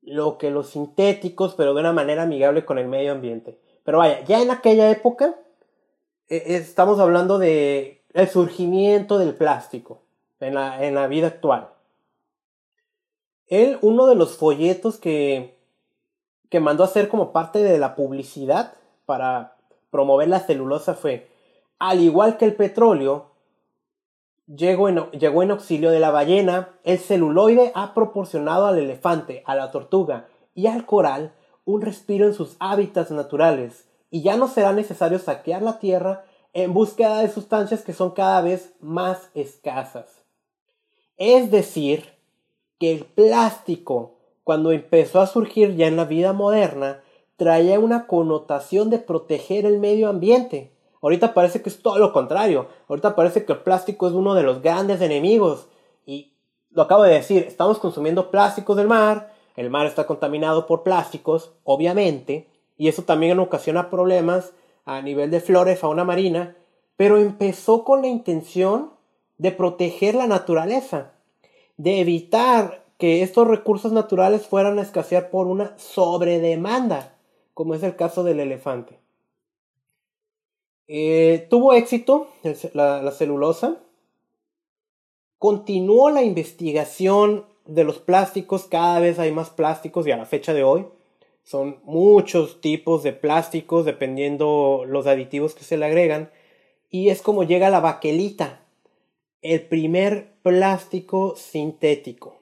lo 0.02 0.38
que 0.38 0.52
los 0.52 0.70
sintéticos, 0.70 1.56
pero 1.56 1.74
de 1.74 1.82
una 1.82 1.94
manera 1.94 2.24
amigable 2.24 2.66
con 2.66 2.78
el 2.78 2.88
medio 2.88 3.12
ambiente. 3.12 3.60
Pero 3.84 4.00
vaya, 4.00 4.24
ya 4.26 4.42
en 4.42 4.52
aquella 4.52 4.90
época 4.90 5.36
e, 6.28 6.56
estamos 6.56 7.00
hablando 7.00 7.38
de 7.40 8.04
el 8.14 8.28
surgimiento 8.28 9.18
del 9.18 9.36
plástico 9.36 10.02
en 10.40 10.56
la, 10.56 10.86
en 10.86 10.96
la 10.96 11.08
vida 11.08 11.28
actual. 11.28 11.70
Él, 13.48 13.78
uno 13.82 14.08
de 14.08 14.16
los 14.16 14.38
folletos 14.38 14.98
que, 14.98 15.58
que 16.50 16.60
mandó 16.60 16.84
a 16.84 16.88
hacer 16.88 17.10
como 17.10 17.32
parte 17.32 17.60
de 17.64 17.78
la 17.80 17.96
publicidad 17.96 18.74
para 19.06 19.58
promover 19.90 20.28
la 20.28 20.40
celulosa 20.40 20.94
fue, 20.94 21.30
al 21.80 22.00
igual 22.00 22.38
que 22.38 22.46
el 22.46 22.56
petróleo, 22.56 23.32
llegó 24.56 24.90
en, 24.90 25.52
auxilio 25.52 25.92
de 25.92 26.00
la 26.00 26.12
ballena, 26.12 26.70
el 26.84 26.98
celuloide 26.98 27.72
ha 27.76 27.94
proporcionado 27.94 28.66
al 28.66 28.80
elefante, 28.80 29.44
a 29.46 29.56
la 29.56 29.72
tortuga 29.72 30.28
y 30.56 30.68
al 30.68 30.86
coral 30.86 31.34
un 31.66 31.82
respiro 31.82 32.26
en 32.26 32.34
sus 32.34 32.56
hábitats 32.60 33.12
naturales, 33.12 33.88
y 34.10 34.24
ya 34.24 34.38
no 34.38 34.48
será 34.48 34.74
necesario 34.74 35.20
saquear 35.20 35.62
la 35.62 35.78
tierra 35.78 36.26
en 36.54 36.74
búsqueda 36.74 37.20
de 37.20 37.30
sustancias 37.30 37.84
que 37.84 37.94
son 37.94 38.12
cada 38.12 38.42
vez 38.42 38.74
más 38.82 39.30
escasas. 39.36 40.24
Es 41.18 41.52
decir, 41.52 42.18
que 42.80 42.92
el 42.92 43.06
plástico, 43.06 44.16
cuando 44.44 44.72
empezó 44.72 45.22
a 45.22 45.28
surgir 45.28 45.76
ya 45.76 45.86
en 45.86 45.96
la 45.96 46.06
vida 46.06 46.34
moderna, 46.34 47.04
traía 47.36 47.80
una 47.80 48.08
connotación 48.08 48.90
de 48.90 48.98
proteger 48.98 49.66
el 49.66 49.80
medio 49.80 50.10
ambiente, 50.10 50.72
Ahorita 51.02 51.34
parece 51.34 51.62
que 51.62 51.70
es 51.70 51.82
todo 51.82 51.98
lo 51.98 52.12
contrario. 52.12 52.68
Ahorita 52.88 53.16
parece 53.16 53.46
que 53.46 53.54
el 53.54 53.60
plástico 53.60 54.08
es 54.08 54.14
uno 54.14 54.34
de 54.34 54.44
los 54.44 54.62
grandes 54.62 55.02
enemigos. 55.02 55.68
Y 56.06 56.34
lo 56.72 56.84
acabo 56.84 57.04
de 57.04 57.14
decir, 57.14 57.46
estamos 57.48 57.80
consumiendo 57.80 58.32
plásticos 58.32 58.78
del 58.78 58.88
mar, 58.88 59.34
el 59.56 59.70
mar 59.70 59.88
está 59.88 60.06
contaminado 60.06 60.66
por 60.66 60.84
plásticos, 60.84 61.52
obviamente, 61.64 62.48
y 62.78 62.88
eso 62.88 63.04
también 63.04 63.40
ocasiona 63.40 63.90
problemas 63.90 64.54
a 64.86 65.02
nivel 65.02 65.32
de 65.32 65.42
flora 65.42 65.72
y 65.72 65.76
fauna 65.76 66.04
marina, 66.04 66.56
pero 66.96 67.18
empezó 67.18 67.84
con 67.84 68.02
la 68.02 68.08
intención 68.08 68.92
de 69.38 69.52
proteger 69.52 70.16
la 70.16 70.28
naturaleza, 70.28 71.14
de 71.78 72.02
evitar 72.02 72.86
que 72.98 73.22
estos 73.24 73.48
recursos 73.48 73.92
naturales 73.92 74.46
fueran 74.46 74.80
a 74.80 74.82
escasear 74.82 75.30
por 75.30 75.48
una 75.48 75.78
sobredemanda, 75.78 77.16
como 77.54 77.74
es 77.74 77.84
el 77.84 77.96
caso 77.96 78.24
del 78.24 78.40
elefante. 78.40 79.00
Eh, 80.92 81.46
tuvo 81.52 81.74
éxito 81.74 82.30
la, 82.74 83.12
celulosa. 83.12 83.78
Continuó 85.38 86.10
la 86.10 86.24
investigación 86.24 87.46
de 87.68 87.84
los 87.84 88.00
plásticos. 88.00 88.64
Cada 88.66 89.00
vez 89.00 89.20
hay 89.20 89.32
más 89.32 89.52
plásticos 89.52 90.08
y 90.08 90.12
a 90.12 90.18
la 90.18 90.26
fecha 90.26 90.54
de 90.54 90.64
hoy 90.64 90.88
son 91.44 91.80
muchos 91.84 92.60
tipos 92.60 93.04
de 93.04 93.14
plásticos 93.14 93.86
dependiendo 93.86 94.84
los 94.88 95.06
aditivos 95.06 95.54
que 95.54 95.64
se 95.64 95.78
le 95.78 95.86
agregan. 95.86 96.32
Y 96.90 97.10
es 97.10 97.22
como 97.22 97.44
llega 97.44 97.70
la 97.70 97.82
baquelita, 97.82 98.66
el 99.44 99.62
primer 99.62 100.34
plástico 100.42 101.36
sintético. 101.36 102.40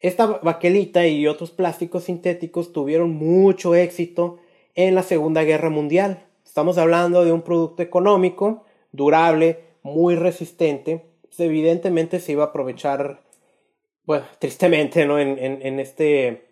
Esta 0.00 0.26
baquelita 0.26 1.06
y 1.06 1.26
otros 1.26 1.50
plásticos 1.50 2.04
sintéticos 2.04 2.72
tuvieron 2.72 3.10
mucho 3.10 3.74
éxito 3.74 4.38
en 4.74 4.94
la 4.94 5.02
Segunda 5.02 5.44
Guerra 5.44 5.68
Mundial. 5.68 6.24
Estamos 6.52 6.76
hablando 6.76 7.24
de 7.24 7.32
un 7.32 7.40
producto 7.40 7.82
económico, 7.82 8.66
durable, 8.92 9.60
muy 9.82 10.16
resistente. 10.16 11.02
Pues, 11.22 11.40
evidentemente 11.40 12.20
se 12.20 12.32
iba 12.32 12.44
a 12.44 12.48
aprovechar, 12.48 13.22
bueno, 14.04 14.26
tristemente, 14.38 15.06
¿no? 15.06 15.18
En, 15.18 15.80
este 15.80 16.44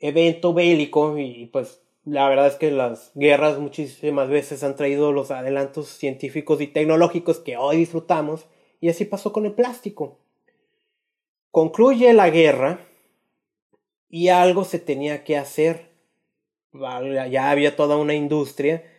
evento 0.00 0.54
bélico 0.54 1.18
y 1.18 1.50
pues 1.52 1.82
la 2.06 2.26
verdad 2.30 2.46
es 2.46 2.54
que 2.54 2.70
las 2.70 3.12
guerras 3.14 3.58
muchísimas 3.58 4.30
veces 4.30 4.64
han 4.64 4.74
traído 4.74 5.12
los 5.12 5.30
adelantos 5.30 5.88
científicos 5.88 6.62
y 6.62 6.68
tecnológicos 6.68 7.38
que 7.38 7.58
hoy 7.58 7.76
disfrutamos 7.76 8.46
y 8.80 8.88
así 8.88 9.04
pasó 9.04 9.34
con 9.34 9.44
el 9.44 9.52
plástico. 9.52 10.16
Concluye 11.50 12.14
la 12.14 12.30
guerra 12.30 12.80
y 14.08 14.28
algo 14.28 14.64
se 14.64 14.78
tenía 14.78 15.24
que 15.24 15.36
hacer. 15.36 15.90
Ya 16.72 17.50
había 17.50 17.76
toda 17.76 17.98
una 17.98 18.14
industria 18.14 18.95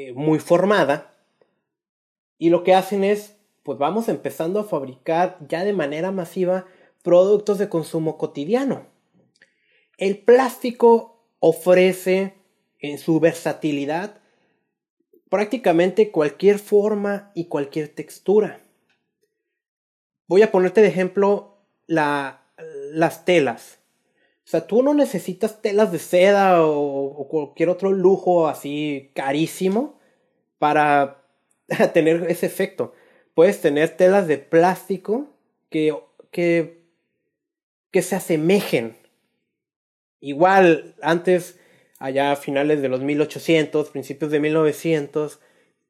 eh, 0.00 0.12
muy 0.14 0.38
formada 0.38 1.12
y 2.38 2.50
lo 2.50 2.62
que 2.62 2.72
hacen 2.72 3.02
es, 3.02 3.36
pues 3.64 3.78
vamos 3.78 4.08
empezando 4.08 4.60
a 4.60 4.64
fabricar 4.64 5.38
ya 5.48 5.64
de 5.64 5.72
manera 5.72 6.12
masiva 6.12 6.66
productos 7.02 7.58
de 7.58 7.68
consumo 7.68 8.16
cotidiano. 8.16 8.86
El 9.96 10.18
plástico 10.18 11.26
ofrece 11.40 12.34
en 12.78 12.98
su 12.98 13.18
versatilidad 13.18 14.20
prácticamente 15.28 16.12
cualquier 16.12 16.60
forma 16.60 17.32
y 17.34 17.46
cualquier 17.46 17.88
textura. 17.88 18.60
voy 20.28 20.42
a 20.42 20.52
ponerte 20.52 20.80
de 20.80 20.88
ejemplo 20.88 21.58
las 21.86 23.24
telas. 23.24 23.77
O 24.48 24.50
sea, 24.50 24.66
tú 24.66 24.82
no 24.82 24.94
necesitas 24.94 25.60
telas 25.60 25.92
de 25.92 25.98
seda 25.98 26.62
o, 26.62 27.28
cualquier 27.28 27.68
otro 27.68 27.92
lujo 27.92 28.48
así 28.48 29.10
carísimo 29.12 30.00
para 30.58 31.22
tener 31.92 32.24
ese 32.30 32.46
efecto. 32.46 32.94
Puedes 33.34 33.60
tener 33.60 33.90
telas 33.90 34.26
de 34.26 34.38
plástico 34.38 35.28
que, 35.68 35.94
que, 36.30 36.80
que 37.90 38.00
se 38.00 38.16
asemejen. 38.16 38.96
Igual, 40.18 40.94
antes, 41.02 41.60
allá 41.98 42.32
a 42.32 42.36
finales 42.36 42.80
de 42.80 42.88
los 42.88 43.02
1800, 43.02 43.90
principios 43.90 44.30
de 44.30 44.40
1900, 44.40 45.40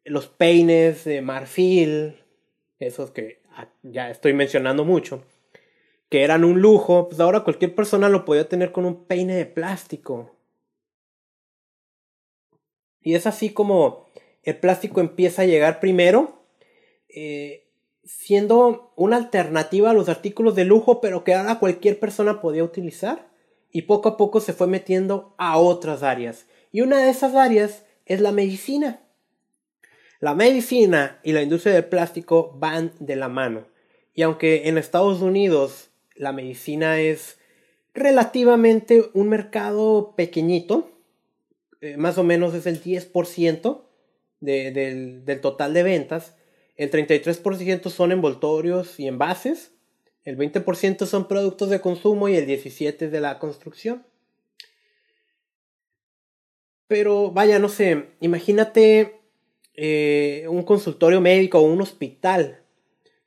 los 0.03 0.27
peines 0.27 1.05
de 1.05 1.23
marfil, 1.23 2.25
esos 2.81 3.13
que 3.13 3.41
ya 3.85 4.11
estoy 4.11 4.33
mencionando 4.33 4.85
mucho, 4.85 5.23
que 6.09 6.23
eran 6.23 6.45
un 6.45 6.61
lujo, 6.61 7.09
pues 7.09 7.21
ahora 7.21 7.45
cualquier 7.45 7.75
persona 7.75 8.09
lo 8.09 8.25
podía 8.25 8.49
tener 8.49 8.73
con 8.73 8.85
un 8.85 9.05
peine 9.05 9.35
de 9.35 9.47
plástico. 9.47 10.35
Y 13.01 13.15
es 13.15 13.27
así 13.27 13.51
como 13.51 14.09
el 14.43 14.59
plástico 14.59 15.01
empieza 15.01 15.43
a 15.43 15.47
llegar 15.47 15.81
primero, 15.81 16.43
eh, 17.09 17.69
siendo 18.05 18.93
una 18.97 19.17
alternativa 19.17 19.91
a 19.91 19.95
los 19.95 20.09
artículos 20.09 20.55
de 20.55 20.65
lujo, 20.65 21.01
pero 21.01 21.25
que 21.25 21.35
ahora 21.35 21.59
cualquier 21.59 22.01
persona 22.01 22.41
podía 22.41 22.65
utilizar. 22.65 23.29
Y 23.71 23.83
poco 23.83 24.09
a 24.09 24.17
poco 24.17 24.41
se 24.41 24.55
fue 24.55 24.67
metiendo 24.67 25.35
a 25.37 25.59
otras 25.59 26.03
áreas. 26.03 26.47
Y 26.73 26.81
una 26.81 26.99
de 26.99 27.11
esas 27.11 27.35
áreas 27.35 27.85
es 28.07 28.21
la 28.21 28.33
medicina. 28.33 29.03
La 30.21 30.35
medicina 30.35 31.21
y 31.23 31.33
la 31.33 31.43
industria 31.43 31.75
del 31.75 31.85
plástico 31.85 32.57
van 32.57 32.93
de 32.99 33.17
la 33.17 33.29
mano. 33.29 33.67
Y 34.15 34.23
aunque 34.23 34.69
en 34.69 34.79
Estados 34.79 35.21
Unidos 35.21 35.91
la 36.19 36.33
medicina 36.33 37.01
es 37.01 37.39
relativamente 37.95 39.09
un 39.15 39.29
mercado 39.29 40.15
pequeñito, 40.17 40.91
eh, 41.81 41.97
más 41.97 42.19
o 42.19 42.25
menos 42.25 42.55
es 42.55 42.67
el 42.67 42.83
10% 42.83 43.85
del, 44.41 45.41
total 45.41 45.75
de 45.75 45.83
ventas, 45.83 46.37
el 46.77 46.91
33% 46.91 47.89
son 47.91 48.13
envoltorios 48.13 49.01
y 49.01 49.09
envases, 49.09 49.73
el 50.25 50.37
20% 50.37 51.07
son 51.07 51.27
productos 51.27 51.71
de 51.71 51.81
consumo 51.81 52.29
y 52.29 52.37
el 52.37 52.47
17% 52.47 53.11
de 53.11 53.21
la 53.21 53.39
construcción. 53.39 54.05
Pero 56.87 57.31
vaya, 57.31 57.59
no 57.59 57.69
sé, 57.69 58.11
imagínate 58.21 59.21
eh, 59.75 60.47
un 60.49 60.63
consultorio 60.63 61.21
médico 61.21 61.59
o 61.59 61.63
un 61.63 61.81
hospital. 61.81 62.63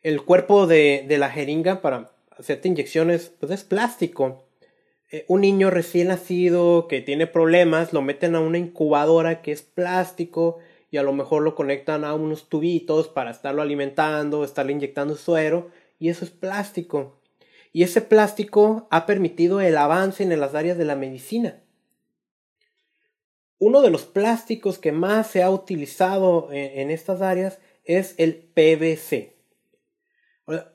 El 0.02 0.24
cuerpo 0.24 0.66
de 0.66 1.16
la 1.20 1.30
jeringa 1.30 1.82
para 1.82 2.12
hacerte 2.38 2.68
inyecciones, 2.68 3.32
pues 3.40 3.52
es 3.52 3.64
plástico. 3.64 4.46
Eh, 5.12 5.26
un 5.28 5.42
niño 5.42 5.70
recién 5.70 6.08
nacido 6.08 6.88
que 6.88 7.02
tiene 7.02 7.28
problemas, 7.28 7.94
lo 7.94 8.02
meten 8.02 8.36
a 8.36 8.40
una 8.40 8.58
incubadora 8.58 9.42
que 9.42 9.52
es 9.52 9.62
plástico 9.62 10.60
y 10.90 10.98
a 10.98 11.04
lo 11.04 11.14
mejor 11.14 11.44
lo 11.44 11.56
conectan 11.56 12.04
a 12.04 12.14
unos 12.14 12.50
tubitos 12.50 13.08
para 13.08 13.32
estarlo 13.32 13.62
alimentando, 13.62 14.44
estarle 14.44 14.74
inyectando 14.74 15.16
suero 15.16 15.70
y 16.00 16.10
eso 16.10 16.26
es 16.26 16.32
plástico. 16.32 17.18
Y 17.74 17.84
ese 17.84 18.02
plástico 18.02 18.88
ha 18.90 19.06
permitido 19.06 19.62
el 19.62 19.78
avance 19.78 20.24
en 20.24 20.40
las 20.40 20.56
áreas 20.56 20.78
de 20.78 20.86
la 20.86 20.96
medicina. 20.96 21.62
Uno 23.60 23.82
de 23.82 23.92
los 23.92 24.04
plásticos 24.06 24.80
que 24.80 24.92
más 24.92 25.28
se 25.28 25.44
ha 25.44 25.52
utilizado 25.52 26.50
en, 26.52 26.90
estas 26.90 27.22
áreas 27.22 27.60
es 27.86 28.16
el 28.18 28.36
PVC. 28.36 29.36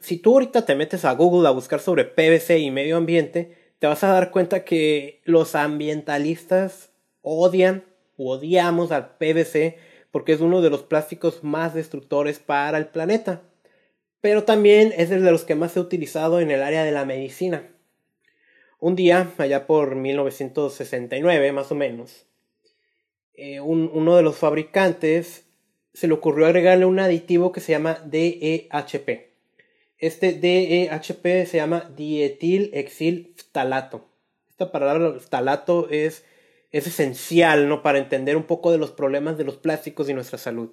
Si 0.00 0.18
tú 0.18 0.34
ahorita 0.34 0.64
te 0.64 0.74
metes 0.74 1.04
a 1.04 1.12
Google 1.12 1.48
a 1.48 1.52
buscar 1.52 1.80
sobre 1.80 2.04
PVC 2.04 2.58
y 2.58 2.70
medio 2.70 2.96
ambiente, 2.96 3.74
te 3.78 3.86
vas 3.86 4.02
a 4.04 4.08
dar 4.08 4.30
cuenta 4.30 4.64
que 4.64 5.20
los 5.24 5.54
ambientalistas 5.54 6.90
odian 7.20 7.84
o 8.16 8.32
odiamos 8.32 8.92
al 8.92 9.16
PVC 9.16 9.76
porque 10.10 10.32
es 10.32 10.40
uno 10.40 10.62
de 10.62 10.70
los 10.70 10.82
plásticos 10.82 11.44
más 11.44 11.74
destructores 11.74 12.38
para 12.38 12.78
el 12.78 12.86
planeta. 12.86 13.42
Pero 14.20 14.44
también 14.44 14.94
es 14.96 15.10
el 15.10 15.22
de 15.22 15.30
los 15.30 15.44
que 15.44 15.54
más 15.54 15.72
se 15.72 15.78
ha 15.78 15.82
utilizado 15.82 16.40
en 16.40 16.50
el 16.50 16.62
área 16.62 16.84
de 16.84 16.92
la 16.92 17.04
medicina. 17.04 17.70
Un 18.78 18.96
día, 18.96 19.32
allá 19.38 19.66
por 19.66 19.94
1969 19.94 21.52
más 21.52 21.70
o 21.70 21.74
menos, 21.74 22.26
eh, 23.34 23.60
uno 23.60 24.16
de 24.16 24.22
los 24.22 24.36
fabricantes 24.36 25.46
se 25.92 26.08
le 26.08 26.14
ocurrió 26.14 26.46
agregarle 26.46 26.86
un 26.86 26.98
aditivo 26.98 27.52
que 27.52 27.60
se 27.60 27.72
llama 27.72 28.00
DEHP. 28.04 29.25
Este 29.98 30.32
DEHP 30.32 31.46
se 31.46 31.56
llama 31.56 31.90
dietil 31.96 32.70
exil 32.74 33.32
ftalato. 33.36 34.08
Esta 34.48 34.70
palabra 34.70 35.18
ftalato 35.18 35.88
es, 35.90 36.24
es 36.70 36.86
esencial 36.86 37.68
¿no? 37.68 37.82
para 37.82 37.98
entender 37.98 38.36
un 38.36 38.44
poco 38.44 38.72
de 38.72 38.78
los 38.78 38.90
problemas 38.90 39.38
de 39.38 39.44
los 39.44 39.56
plásticos 39.56 40.08
y 40.08 40.14
nuestra 40.14 40.38
salud. 40.38 40.70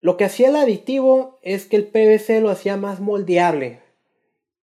Lo 0.00 0.16
que 0.16 0.24
hacía 0.24 0.48
el 0.48 0.56
aditivo 0.56 1.38
es 1.42 1.66
que 1.66 1.76
el 1.76 1.86
PVC 1.86 2.40
lo 2.40 2.50
hacía 2.50 2.76
más 2.76 3.00
moldeable. 3.00 3.80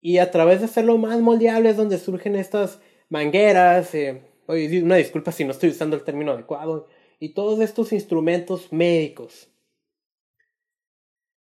Y 0.00 0.18
a 0.18 0.30
través 0.30 0.60
de 0.60 0.66
hacerlo 0.66 0.98
más 0.98 1.18
moldeable 1.20 1.70
es 1.70 1.76
donde 1.76 1.98
surgen 1.98 2.36
estas 2.36 2.80
mangueras, 3.08 3.94
eh, 3.94 4.22
una 4.46 4.96
disculpa 4.96 5.32
si 5.32 5.44
no 5.44 5.52
estoy 5.52 5.70
usando 5.70 5.96
el 5.96 6.04
término 6.04 6.32
adecuado. 6.32 6.88
Y 7.18 7.30
todos 7.30 7.60
estos 7.60 7.92
instrumentos 7.92 8.72
médicos. 8.72 9.48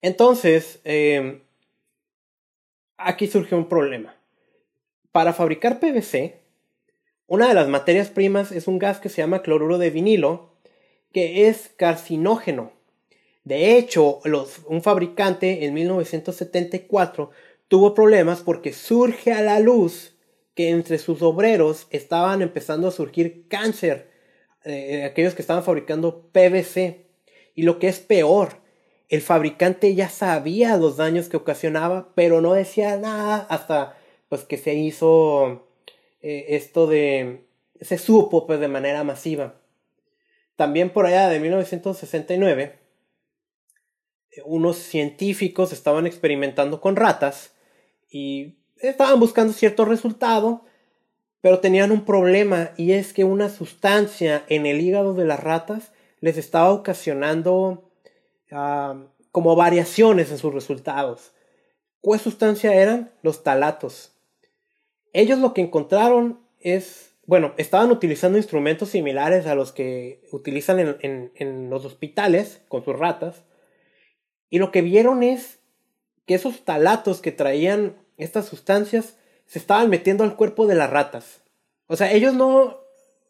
Entonces, 0.02 0.80
em, 0.84 1.40
aquí 3.04 3.26
surge 3.26 3.54
un 3.54 3.68
problema. 3.68 4.16
Para 5.12 5.32
fabricar 5.32 5.80
PVC, 5.80 6.40
una 7.26 7.48
de 7.48 7.54
las 7.54 7.68
materias 7.68 8.08
primas 8.08 8.52
es 8.52 8.68
un 8.68 8.78
gas 8.78 8.98
que 8.98 9.08
se 9.08 9.22
llama 9.22 9.42
cloruro 9.42 9.78
de 9.78 9.90
vinilo, 9.90 10.56
que 11.12 11.48
es 11.48 11.70
carcinógeno. 11.76 12.72
De 13.44 13.76
hecho, 13.76 14.20
un 14.66 14.82
fabricante 14.82 15.64
en 15.64 15.74
1974 15.74 17.30
tuvo 17.68 17.94
problemas 17.94 18.40
porque 18.40 18.72
surge 18.72 19.32
a 19.32 19.42
la 19.42 19.60
luz 19.60 20.16
que 20.54 20.70
entre 20.70 20.98
sus 20.98 21.22
obreros 21.22 21.86
estaban 21.90 22.42
empezando 22.42 22.88
a 22.88 22.92
surgir 22.92 23.46
cáncer, 23.48 24.10
eh, 24.64 25.04
aquellos 25.04 25.34
que 25.34 25.42
estaban 25.42 25.64
fabricando 25.64 26.28
PVC. 26.32 27.06
Y 27.54 27.62
lo 27.62 27.78
que 27.78 27.88
es 27.88 28.00
peor, 28.00 28.63
el 29.08 29.20
fabricante 29.20 29.94
ya 29.94 30.08
sabía 30.08 30.76
los 30.76 30.96
daños 30.96 31.28
que 31.28 31.36
ocasionaba, 31.36 32.08
pero 32.14 32.40
no 32.40 32.54
decía 32.54 32.96
nada 32.96 33.46
hasta 33.48 33.96
pues 34.28 34.42
que 34.44 34.56
se 34.56 34.74
hizo 34.74 35.68
eh, 36.22 36.46
esto 36.50 36.86
de 36.86 37.44
se 37.80 37.98
supo 37.98 38.46
pues 38.46 38.60
de 38.60 38.68
manera 38.68 39.04
masiva. 39.04 39.60
También 40.56 40.90
por 40.90 41.06
allá 41.06 41.28
de 41.28 41.40
1969 41.40 42.78
eh, 44.30 44.42
unos 44.44 44.78
científicos 44.78 45.72
estaban 45.72 46.06
experimentando 46.06 46.80
con 46.80 46.96
ratas 46.96 47.52
y 48.10 48.56
estaban 48.78 49.20
buscando 49.20 49.52
cierto 49.52 49.84
resultado, 49.84 50.64
pero 51.40 51.60
tenían 51.60 51.92
un 51.92 52.04
problema 52.04 52.70
y 52.76 52.92
es 52.92 53.12
que 53.12 53.24
una 53.24 53.50
sustancia 53.50 54.44
en 54.48 54.66
el 54.66 54.80
hígado 54.80 55.14
de 55.14 55.26
las 55.26 55.40
ratas 55.40 55.92
les 56.20 56.38
estaba 56.38 56.72
ocasionando 56.72 57.90
como 58.50 59.56
variaciones 59.56 60.30
en 60.30 60.38
sus 60.38 60.52
resultados. 60.54 61.32
¿Cuál 62.00 62.20
sustancia 62.20 62.74
eran? 62.74 63.12
Los 63.22 63.42
talatos. 63.42 64.12
Ellos 65.12 65.38
lo 65.38 65.54
que 65.54 65.62
encontraron 65.62 66.40
es, 66.60 67.14
bueno, 67.26 67.54
estaban 67.56 67.90
utilizando 67.90 68.38
instrumentos 68.38 68.90
similares 68.90 69.46
a 69.46 69.54
los 69.54 69.72
que 69.72 70.22
utilizan 70.32 70.78
en, 70.78 71.32
en 71.34 71.70
los 71.70 71.84
hospitales 71.84 72.60
con 72.68 72.84
sus 72.84 72.98
ratas, 72.98 73.44
y 74.50 74.58
lo 74.58 74.70
que 74.70 74.82
vieron 74.82 75.22
es 75.22 75.58
que 76.26 76.34
esos 76.34 76.64
talatos 76.64 77.20
que 77.20 77.32
traían 77.32 77.96
estas 78.16 78.46
sustancias 78.46 79.18
se 79.46 79.58
estaban 79.58 79.90
metiendo 79.90 80.24
al 80.24 80.36
cuerpo 80.36 80.66
de 80.66 80.74
las 80.74 80.90
ratas. 80.90 81.42
O 81.86 81.96
sea, 81.96 82.12
ellos 82.12 82.34
no, 82.34 82.78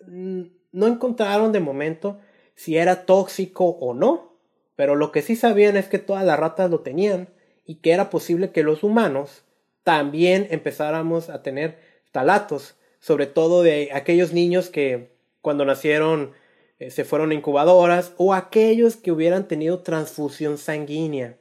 no 0.07 0.87
encontraron 0.87 1.53
de 1.53 1.61
momento 1.61 2.21
si 2.55 2.77
era 2.77 3.07
tóxico 3.07 3.65
o 3.65 3.95
no, 3.95 4.34
pero 4.77 4.97
lo 4.97 5.13
que 5.13 5.23
sí 5.23 5.37
sabían 5.37 5.77
es 5.77 5.89
que 5.89 5.99
todas 5.99 6.25
las 6.25 6.39
ratas 6.39 6.71
lo 6.71 6.81
tenían 6.81 7.29
y 7.65 7.77
que 7.77 7.93
era 7.93 8.11
posible 8.11 8.51
que 8.51 8.63
los 8.63 8.83
humanos 8.83 9.45
también 9.83 10.47
empezáramos 10.51 11.31
a 11.31 11.43
tener 11.43 11.79
talatos, 12.13 12.77
sobre 13.01 13.27
todo 13.27 13.63
de 13.63 13.91
aquellos 13.93 14.33
niños 14.33 14.71
que 14.71 15.11
cuando 15.41 15.65
nacieron 15.65 16.33
eh, 16.79 16.91
se 16.91 17.05
fueron 17.05 17.33
incubadoras 17.33 18.15
o 18.17 18.35
aquellos 18.35 18.97
que 18.97 19.13
hubieran 19.13 19.47
tenido 19.47 19.81
transfusión 19.81 20.59
sanguínea. 20.59 21.37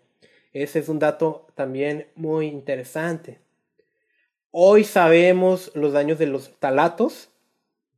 Ese 0.51 0.79
es 0.79 0.89
un 0.89 0.99
dato 0.99 1.47
también 1.55 2.07
muy 2.15 2.47
interesante. 2.47 3.39
Hoy 4.51 4.83
sabemos 4.83 5.71
los 5.73 5.93
daños 5.93 6.19
de 6.19 6.27
los 6.27 6.51
talatos. 6.59 7.29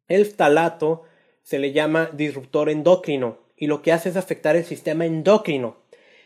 El 0.07 0.33
talato 0.35 1.03
se 1.43 1.59
le 1.59 1.73
llama 1.73 2.09
disruptor 2.13 2.69
endocrino 2.69 3.44
y 3.57 3.67
lo 3.67 3.81
que 3.81 3.91
hace 3.91 4.09
es 4.09 4.17
afectar 4.17 4.55
el 4.55 4.65
sistema 4.65 5.05
endocrino. 5.05 5.77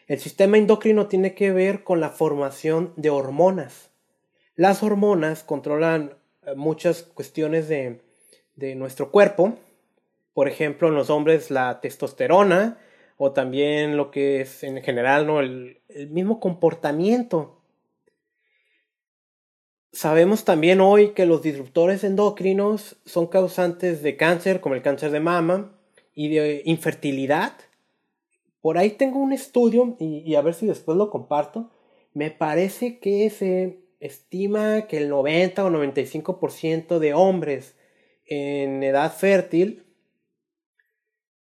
El 0.07 0.19
sistema 0.19 0.57
endocrino 0.57 1.07
tiene 1.07 1.35
que 1.35 1.51
ver 1.51 1.83
con 1.83 1.99
la 1.99 2.09
formación 2.09 2.93
de 2.95 3.11
hormonas. 3.11 3.91
Las 4.55 4.81
hormonas 4.81 5.43
controlan 5.43 6.15
eh, 6.45 6.55
muchas 6.55 7.03
cuestiones 7.03 7.67
de, 7.67 8.01
nuestro 8.75 9.11
cuerpo. 9.11 9.53
Por 10.33 10.49
ejemplo, 10.49 10.89
en 10.89 10.95
los 10.95 11.09
hombres 11.09 11.49
la 11.49 11.79
testosterona 11.79 12.77
o 13.17 13.31
también 13.31 13.95
lo 13.95 14.11
que 14.11 14.41
es 14.41 14.63
en 14.63 14.81
general 14.81 15.27
¿no? 15.27 15.39
el, 15.39 15.81
el 15.87 16.09
mismo 16.09 16.39
comportamiento. 16.39 17.61
Sabemos 19.93 20.43
también 20.43 20.81
hoy 20.81 21.11
que 21.11 21.25
los 21.25 21.41
disruptores 21.41 22.03
endocrinos 22.03 22.97
son 23.05 23.27
causantes 23.27 24.03
de 24.03 24.17
cáncer 24.17 24.59
como 24.59 24.75
el 24.75 24.81
cáncer 24.81 25.11
de 25.11 25.19
mama 25.19 25.78
y 26.19 26.27
de 26.27 26.63
infertilidad 26.65 27.53
por 28.61 28.77
ahí 28.77 28.89
tengo 28.91 29.19
un 29.19 29.31
estudio 29.31 29.95
y, 29.99 30.35
a 30.35 30.41
ver 30.41 30.53
si 30.53 30.67
después 30.67 30.97
lo 30.97 31.09
comparto. 31.09 31.71
Me 32.13 32.29
parece 32.29 32.99
que 32.99 33.29
se 33.29 33.79
estima 34.01 34.87
que 34.87 34.97
el 34.97 35.07
90 35.07 35.63
o 35.63 35.69
95% 35.69 36.99
de 36.99 37.13
hombres 37.13 37.75
en 38.25 38.83
edad 38.83 39.13
fértil 39.13 39.85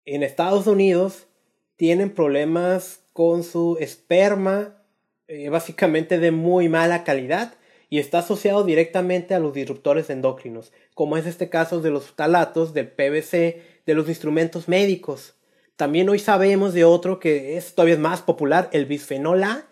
en 0.06 0.24
Estados 0.24 0.66
Unidos 0.66 1.28
tienen 1.76 2.10
problemas 2.10 3.04
con 3.14 3.44
su 3.44 3.78
esperma, 3.80 4.84
eh, 5.28 5.50
básicamente 5.50 6.18
de 6.18 6.32
muy 6.32 6.68
mala 6.68 7.04
calidad, 7.04 7.54
y 7.90 8.00
está 8.00 8.20
asociado 8.20 8.64
directamente 8.64 9.36
a 9.36 9.40
los 9.40 9.54
disruptores 9.54 10.10
endocrinos, 10.10 10.74
como 10.96 11.16
es 11.16 11.28
este 11.28 11.50
caso 11.50 11.80
de 11.80 11.92
los 11.92 12.16
talatos, 12.16 12.74
del 12.74 12.88
PVC, 12.88 13.73
de 13.86 13.94
los 13.94 14.08
instrumentos 14.10 14.68
médicos. 14.68 15.36
También 15.76 16.10
hoy 16.10 16.20
sabemos 16.20 16.74
de 16.74 16.86
otro 16.86 17.20
que 17.20 17.58
es 17.58 17.76
todavía 17.76 17.98
más 17.98 18.22
popular, 18.22 18.70
el 18.74 18.86
bisfenol 18.86 19.44
A, 19.44 19.68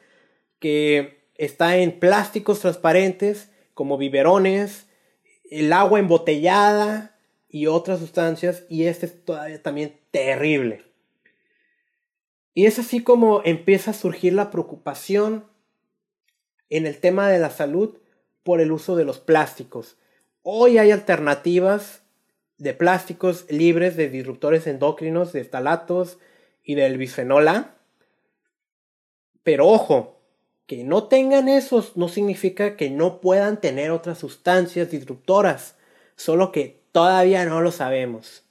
que 0.59 1.25
está 1.35 1.77
en 1.77 1.99
plásticos 1.99 2.59
transparentes 2.59 3.49
como 3.73 3.97
biberones, 3.97 4.87
el 5.49 5.73
agua 5.73 5.99
embotellada 5.99 7.17
y 7.49 7.67
otras 7.67 7.99
sustancias, 7.99 8.63
y 8.69 8.85
este 8.85 9.05
es 9.07 9.25
todavía 9.25 9.61
también 9.61 9.99
terrible. 10.11 10.85
Y 12.53 12.65
es 12.65 12.79
así 12.79 13.03
como 13.03 13.41
empieza 13.45 13.91
a 13.91 13.95
surgir 13.95 14.33
la 14.33 14.51
preocupación 14.51 15.45
en 16.69 16.85
el 16.85 16.99
tema 16.99 17.29
de 17.29 17.39
la 17.39 17.49
salud 17.49 17.97
por 18.43 18.61
el 18.61 18.71
uso 18.71 18.95
de 18.95 19.05
los 19.05 19.19
plásticos. 19.19 19.97
Hoy 20.41 20.77
hay 20.77 20.91
alternativas 20.91 22.03
de 22.61 22.75
plásticos 22.75 23.47
libres 23.49 23.95
de 23.95 24.07
disruptores 24.07 24.67
endocrinos, 24.67 25.33
de 25.33 25.41
estalatos 25.41 26.19
y 26.63 26.75
del 26.75 26.99
bisfenol 26.99 27.47
A. 27.47 27.75
Pero 29.41 29.67
ojo, 29.67 30.21
que 30.67 30.83
no 30.83 31.05
tengan 31.05 31.49
esos 31.49 31.97
no 31.97 32.07
significa 32.07 32.77
que 32.77 32.91
no 32.91 33.19
puedan 33.19 33.59
tener 33.59 33.89
otras 33.89 34.19
sustancias 34.19 34.91
disruptoras, 34.91 35.75
solo 36.15 36.51
que 36.51 36.83
todavía 36.91 37.45
no 37.45 37.61
lo 37.61 37.71
sabemos. 37.71 38.43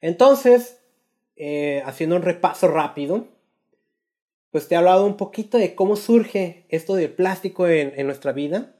Entonces, 0.00 0.80
eh, 1.36 1.82
haciendo 1.84 2.16
un 2.16 2.22
repaso 2.22 2.68
rápido, 2.68 3.28
pues 4.50 4.66
te 4.66 4.74
he 4.74 4.78
hablado 4.78 5.04
un 5.04 5.18
poquito 5.18 5.58
de 5.58 5.74
cómo 5.74 5.94
surge 5.94 6.64
esto 6.70 6.94
del 6.94 7.10
plástico 7.10 7.68
en, 7.68 7.92
en 7.96 8.06
nuestra 8.06 8.32
vida, 8.32 8.74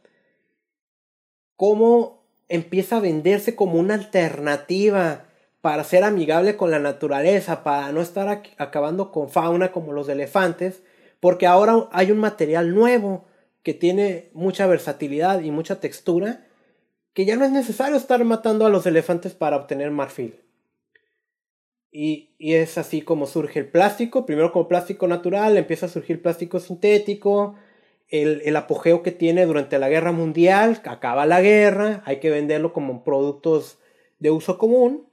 cómo 1.57 2.18
empieza 2.49 2.97
a 2.97 3.01
venderse 3.01 3.55
como 3.55 3.79
una 3.79 3.95
alternativa 3.95 5.27
para 5.61 5.85
ser 5.85 6.05
amigable 6.05 6.57
con 6.57 6.71
la 6.71 6.79
naturaleza, 6.79 7.63
para 7.63 7.93
no 7.93 8.01
estar 8.01 8.43
acabando 8.59 9.11
con 9.11 9.29
fauna 9.29 9.73
como 9.73 9.93
los 9.93 10.09
elefantes, 10.09 10.83
porque 11.21 11.47
ahora 11.47 11.89
hay 11.93 12.11
un 12.13 12.19
material 12.19 12.75
nuevo 12.75 13.27
que 13.63 13.75
tiene 13.75 14.31
mucha 14.33 14.67
versatilidad 14.67 15.43
y 15.43 15.51
mucha 15.51 15.81
textura, 15.81 16.47
que 17.13 17.25
ya 17.25 17.37
no 17.37 17.45
es 17.45 17.51
necesario 17.51 17.97
estar 17.97 18.25
matando 18.25 18.65
a 18.65 18.71
los 18.71 18.87
elefantes 18.87 19.35
para 19.35 19.57
obtener 19.57 19.91
marfil. 19.91 20.41
Y, 21.91 22.35
y 22.39 22.55
es 22.55 22.79
así 22.79 23.03
como 23.03 23.27
surge 23.27 23.59
el 23.59 23.69
plástico, 23.69 24.27
primero 24.27 24.53
como 24.53 24.69
plástico 24.69 25.09
natural, 25.09 25.57
empieza 25.57 25.87
a 25.87 25.89
surgir 25.89 26.23
plástico 26.23 26.61
sintético, 26.61 27.57
el, 28.09 28.57
apogeo 28.57 29.03
que 29.03 29.13
tiene 29.13 29.47
durante 29.47 29.79
la 29.79 29.89
guerra 29.89 30.13
mundial, 30.13 30.81
acaba 30.85 31.27
la 31.27 31.41
guerra, 31.41 32.03
hay 32.07 32.21
que 32.21 32.31
venderlo 32.31 32.73
como 32.73 33.05
productos 33.05 33.79
de 34.19 34.31
uso 34.31 34.59
común. 34.59 35.07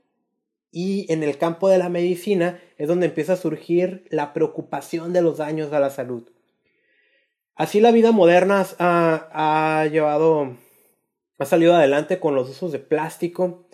Y 0.71 1.11
en 1.11 1.23
el 1.23 1.37
campo 1.37 1.69
de 1.69 1.77
la 1.77 1.89
medicina 1.89 2.59
es 2.77 2.87
donde 2.87 3.05
empieza 3.05 3.33
a 3.33 3.37
surgir 3.37 4.05
la 4.09 4.33
preocupación 4.33 5.13
de 5.13 5.21
los 5.21 5.37
daños 5.37 5.71
a 5.71 5.79
la 5.79 5.89
salud. 5.89 6.29
Así 7.55 7.79
la 7.79 7.91
vida 7.91 8.11
moderna 8.11 8.65
ha, 8.79 9.29
ha 9.81 9.85
llevado, 9.87 10.57
ha 11.37 11.45
salido 11.45 11.73
adelante 11.73 12.19
con 12.19 12.35
los 12.35 12.49
usos 12.49 12.73
de 12.73 12.79
plástico. 12.79 13.65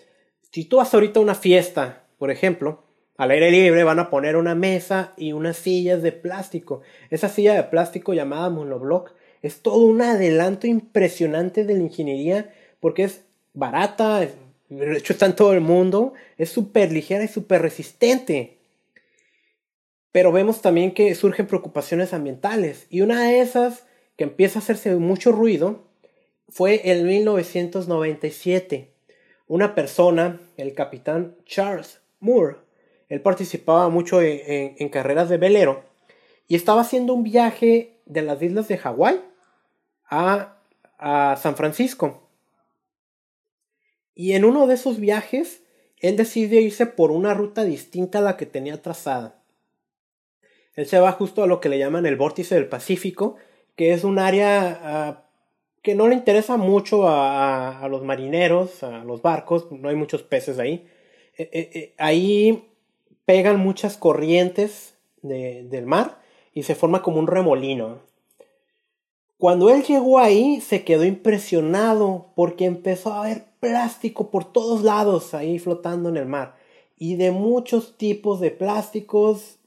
Si 0.52 0.66
tú 0.66 0.78
vas 0.78 0.94
ahorita 0.94 1.20
a 1.20 1.24
una 1.24 1.34
fiesta, 1.34 2.08
por 2.20 2.30
ejemplo, 2.30 2.84
al 3.22 3.30
aire 3.30 3.52
libre 3.52 3.84
van 3.84 4.00
a 4.00 4.10
poner 4.10 4.36
una 4.36 4.56
mesa 4.56 5.14
y 5.16 5.32
unas 5.34 5.56
sillas 5.56 6.02
de 6.02 6.12
plástico. 6.12 6.82
Esa 7.12 7.30
silla 7.30 7.54
de 7.54 7.62
plástico 7.66 8.16
llamada 8.16 8.50
monoblock 8.50 9.12
es 9.44 9.62
todo 9.62 9.86
un 9.86 10.02
adelanto 10.02 10.66
impresionante 10.66 11.64
de 11.64 11.76
la 11.76 11.82
ingeniería 11.82 12.52
porque 12.80 13.04
es 13.04 13.22
barata, 13.54 14.22
de 14.70 14.98
hecho 14.98 15.14
está 15.14 15.28
en 15.28 15.36
todo 15.36 15.54
el 15.54 15.62
mundo, 15.62 16.14
es 16.40 16.50
súper 16.50 16.92
ligera 16.92 17.24
y 17.24 17.28
súper 17.28 17.62
resistente. 17.62 18.58
Pero 20.12 20.32
vemos 20.32 20.64
también 20.64 20.92
que 20.92 21.14
surgen 21.14 21.46
preocupaciones 21.46 22.16
ambientales 22.16 22.88
y 22.90 23.02
una 23.02 23.28
de 23.28 23.42
esas 23.42 23.86
que 24.16 24.24
empieza 24.24 24.58
a 24.58 24.64
hacerse 24.64 24.96
mucho 24.96 25.32
ruido 25.32 25.84
fue 26.50 26.90
en 26.90 27.06
1997. 27.06 28.90
Una 29.46 29.76
persona, 29.76 30.42
el 30.58 30.74
capitán 30.74 31.36
Charles 31.46 32.02
Moore, 32.20 32.56
él 33.12 33.20
participaba 33.20 33.90
mucho 33.90 34.22
en, 34.22 34.88
carreras 34.88 35.28
de 35.28 35.36
velero 35.36 35.84
y 36.48 36.56
estaba 36.56 36.80
haciendo 36.80 37.14
un 37.14 37.24
viaje 37.24 37.98
de 38.06 38.22
las 38.22 38.42
islas 38.42 38.70
de 38.70 38.78
Hawái 38.78 39.20
a, 40.10 40.56
San 41.38 41.58
Francisco. 41.58 42.30
Y 44.16 44.32
en 44.32 44.46
uno 44.46 44.66
de 44.66 44.76
esos 44.76 44.98
viajes, 44.98 45.62
él 45.98 46.16
decide 46.16 46.62
irse 46.62 46.86
por 46.86 47.12
una 47.12 47.34
ruta 47.34 47.66
distinta 47.66 48.20
a 48.20 48.22
la 48.22 48.38
que 48.38 48.46
tenía 48.46 48.82
trazada. 48.82 49.44
Él 50.76 50.86
se 50.86 51.02
va 51.02 51.12
justo 51.12 51.44
a 51.44 51.48
lo 51.48 51.60
que 51.60 51.68
le 51.68 51.80
llaman 51.80 52.06
el 52.06 52.16
vórtice 52.16 52.56
del 52.56 52.70
Pacífico, 52.70 53.36
que 53.76 53.92
es 53.92 54.06
un 54.06 54.20
área 54.20 54.80
ah, 54.84 55.24
que 55.82 55.96
no 55.96 56.08
le 56.08 56.16
interesa 56.16 56.56
mucho 56.56 57.10
a, 57.10 57.82
a, 57.82 57.90
los 57.90 58.04
marineros, 58.06 58.84
a 58.84 59.04
los 59.04 59.22
barcos, 59.22 59.70
no 59.70 59.90
hay 59.90 59.96
muchos 59.96 60.24
peces 60.24 60.60
ahí. 60.60 60.88
Eh, 61.38 61.50
eh, 61.52 61.70
eh, 61.74 61.94
ahí 61.98 62.71
pegan 63.26 63.60
muchas 63.60 63.98
corrientes 63.98 64.96
de, 65.22 65.64
del 65.64 65.86
mar 65.86 66.20
y 66.54 66.64
se 66.64 66.76
forma 66.76 67.02
como 67.02 67.20
un 67.20 67.28
remolino. 67.28 68.00
Cuando 69.38 69.70
él 69.70 69.84
llegó 69.84 70.20
ahí 70.20 70.62
se 70.62 70.84
quedó 70.84 71.04
impresionado 71.04 72.28
porque 72.36 72.66
empezó 72.66 73.14
a 73.14 73.24
ver 73.24 73.46
plástico 73.60 74.30
por 74.30 74.46
todos 74.46 74.84
lados 74.84 75.34
ahí 75.34 75.58
flotando 75.60 76.10
en 76.10 76.18
el 76.18 76.26
mar. 76.26 76.56
Y 76.98 77.16
de 77.16 77.32
muchos 77.32 77.98
tipos 77.98 78.40
de 78.40 78.52
plásticos, 78.52 79.58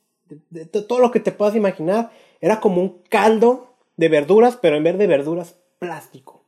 de, 0.50 0.66
todo 0.66 1.00
lo 1.00 1.10
que 1.10 1.20
te 1.20 1.32
puedas 1.32 1.56
imaginar. 1.56 2.10
Era 2.40 2.60
como 2.60 2.80
un 2.80 3.00
caldo 3.08 3.74
de 3.96 4.08
verduras, 4.08 4.58
pero 4.60 4.76
en 4.76 4.84
vez 4.84 4.98
de 4.98 5.06
verduras, 5.06 5.56
plástico. 5.78 6.44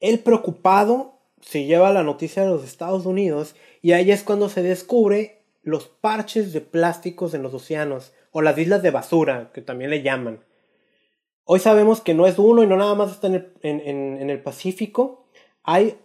Él 0.00 0.20
preocupado 0.20 1.14
se 1.40 1.64
lleva 1.64 1.92
la 1.92 2.02
noticia 2.02 2.42
de 2.42 2.50
los 2.50 2.64
Estados 2.64 3.06
Unidos 3.06 3.54
y 3.82 3.92
ahí 3.92 4.10
es 4.10 4.22
cuando 4.22 4.48
se 4.48 4.62
descubre 4.62 5.35
los 5.66 5.88
parches 5.88 6.52
de 6.52 6.60
plásticos 6.60 7.34
en 7.34 7.42
los 7.42 7.52
océanos 7.52 8.12
o 8.30 8.40
las 8.40 8.56
islas 8.56 8.82
de 8.82 8.92
basura, 8.92 9.50
que 9.52 9.62
también 9.62 9.90
le 9.90 10.00
llaman. 10.00 10.44
Hoy 11.44 11.58
sabemos 11.58 12.00
que 12.00 12.14
no 12.14 12.28
es 12.28 12.38
uno 12.38 12.62
y 12.62 12.68
no 12.68 12.76
nada 12.76 12.94
más 12.94 13.10
está 13.10 13.26
en 13.26 14.30
el, 14.30 14.42
Pacífico. 14.44 15.24
Hay 15.64 15.98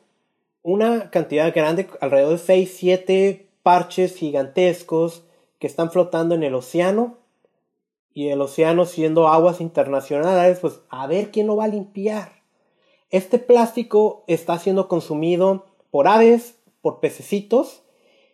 una 0.64 1.12
cantidad 1.12 1.54
grande, 1.54 1.88
alrededor 2.00 2.32
de 2.32 2.38
6, 2.40 2.74
7 2.76 3.50
parches 3.62 4.16
gigantescos 4.16 5.26
que 5.60 5.68
están 5.68 5.92
flotando 5.92 6.34
en 6.34 6.42
el 6.42 6.56
océano. 6.56 7.20
Y 8.16 8.30
el 8.30 8.42
océano 8.42 8.86
siendo 8.86 9.28
aguas 9.28 9.62
internacionales, 9.62 10.58
pues 10.60 10.80
a 10.90 11.06
ver 11.06 11.30
quién 11.30 11.46
lo 11.46 11.58
va 11.58 11.66
a 11.66 11.68
limpiar. 11.68 12.42
Este 13.12 13.38
plástico 13.38 14.24
está 14.26 14.58
siendo 14.58 14.88
consumido 14.88 15.68
por 15.92 16.08
aves, 16.08 16.56
por 16.82 17.00
pececitos 17.00 17.84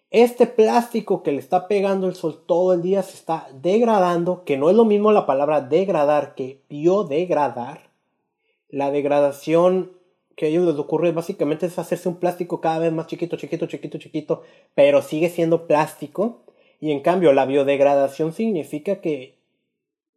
este 0.10 0.48
plástico 0.48 1.22
que 1.22 1.34
le 1.34 1.39
está 1.39 1.67
pegando 1.67 2.08
el 2.08 2.15
sol 2.15 2.41
todo 2.46 2.74
el 2.74 2.82
día 2.82 3.04
se 3.04 3.15
está 3.15 3.50
degradando, 3.54 4.46
que 4.46 4.58
no 4.58 4.70
es 4.70 4.76
lo 4.76 4.86
mismo 4.86 5.12
la 5.12 5.26
palabra 5.26 5.62
degradar 5.62 6.34
que 6.36 6.62
biodegradar. 6.70 7.89
La 8.70 8.89
degradación 8.91 9.91
que 10.36 10.46
a 10.46 10.50
ellos 10.50 10.65
les 10.65 10.78
ocurre 10.78 11.12
básicamente 11.12 11.65
es 11.65 11.80
hacerse 11.80 12.08
un 12.08 12.17
plástico 12.17 12.62
cada 12.62 12.80
vez 12.80 12.93
más 12.93 13.08
chiquito, 13.08 13.36
chiquito, 13.38 13.65
chiquito, 13.65 13.98
chiquito, 13.98 14.43
pero 14.76 15.02
sigue 15.02 15.30
siendo 15.30 15.67
plástico. 15.67 16.43
Y 16.80 16.91
en 16.91 17.02
cambio 17.02 17.34
la 17.34 17.46
biodegradación 17.46 18.34
significa 18.34 19.02
que 19.02 19.36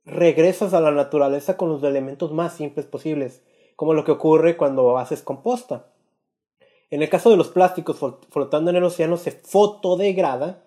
regresas 0.04 0.74
a 0.74 0.80
la 0.80 0.90
naturaleza 0.90 1.56
con 1.56 1.68
los 1.68 1.82
elementos 1.82 2.32
más 2.32 2.54
simples 2.54 2.86
posibles, 2.86 3.42
como 3.76 3.94
lo 3.94 4.04
que 4.04 4.12
ocurre 4.12 4.56
cuando 4.56 4.98
haces 4.98 5.22
composta. 5.22 5.86
En 6.90 7.02
el 7.02 7.08
caso 7.08 7.30
de 7.30 7.36
los 7.36 7.48
plásticos 7.48 7.98
flotando 8.30 8.70
en 8.70 8.76
el 8.76 8.84
océano 8.84 9.16
se 9.16 9.30
fotodegrada 9.30 10.64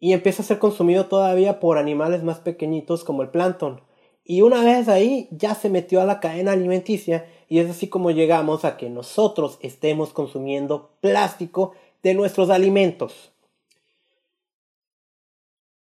y 0.00 0.14
empieza 0.14 0.42
a 0.42 0.46
ser 0.46 0.58
consumido 0.58 1.06
todavía 1.06 1.60
por 1.60 1.78
animales 1.78 2.22
más 2.22 2.40
pequeñitos 2.40 3.04
como 3.04 3.22
el 3.22 3.28
plancton. 3.28 3.82
Y 4.24 4.40
una 4.42 4.64
vez 4.64 4.88
ahí 4.88 5.28
ya 5.30 5.54
se 5.54 5.68
metió 5.68 6.00
a 6.00 6.06
la 6.06 6.18
cadena 6.18 6.52
alimenticia 6.52 7.26
y 7.48 7.58
es 7.58 7.68
así 7.68 7.88
como 7.88 8.10
llegamos 8.10 8.64
a 8.64 8.76
que 8.76 8.88
nosotros 8.88 9.58
estemos 9.60 10.12
consumiendo 10.12 10.90
plástico 11.00 11.72
de 12.02 12.14
nuestros 12.14 12.48
alimentos. 12.48 13.32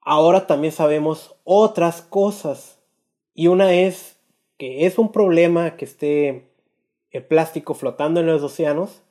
Ahora 0.01 0.47
también 0.47 0.73
sabemos 0.73 1.35
otras 1.43 2.01
cosas 2.01 2.79
y 3.35 3.49
una 3.49 3.75
es 3.75 4.17
que 4.57 4.87
es 4.87 4.99
un 4.99 5.11
problema 5.11 5.77
que 5.77 5.85
esté 5.85 6.49
el 7.11 7.25
plástico 7.25 7.75
flotando 7.75 8.21
en 8.21 8.27
los 8.27 8.43
océanos 8.43 9.03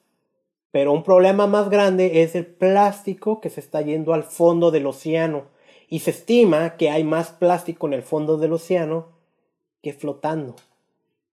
pero 0.75 0.91
un 0.91 1.03
problema 1.03 1.47
más 1.47 1.69
grande 1.69 2.21
es 2.21 2.35
el 2.35 2.45
plástico 2.45 3.39
que 3.39 3.49
se 3.49 3.61
está 3.61 3.81
yendo 3.81 4.13
al 4.13 4.25
fondo 4.25 4.71
del 4.71 4.87
océano. 4.87 5.45
Y 5.87 5.99
se 5.99 6.11
estima 6.11 6.75
que 6.75 6.89
hay 6.89 7.05
más 7.05 7.29
plástico 7.29 7.87
en 7.87 7.93
el 7.93 8.03
fondo 8.03 8.37
del 8.37 8.51
océano 8.51 9.07
que 9.81 9.93
flotando. 9.93 10.57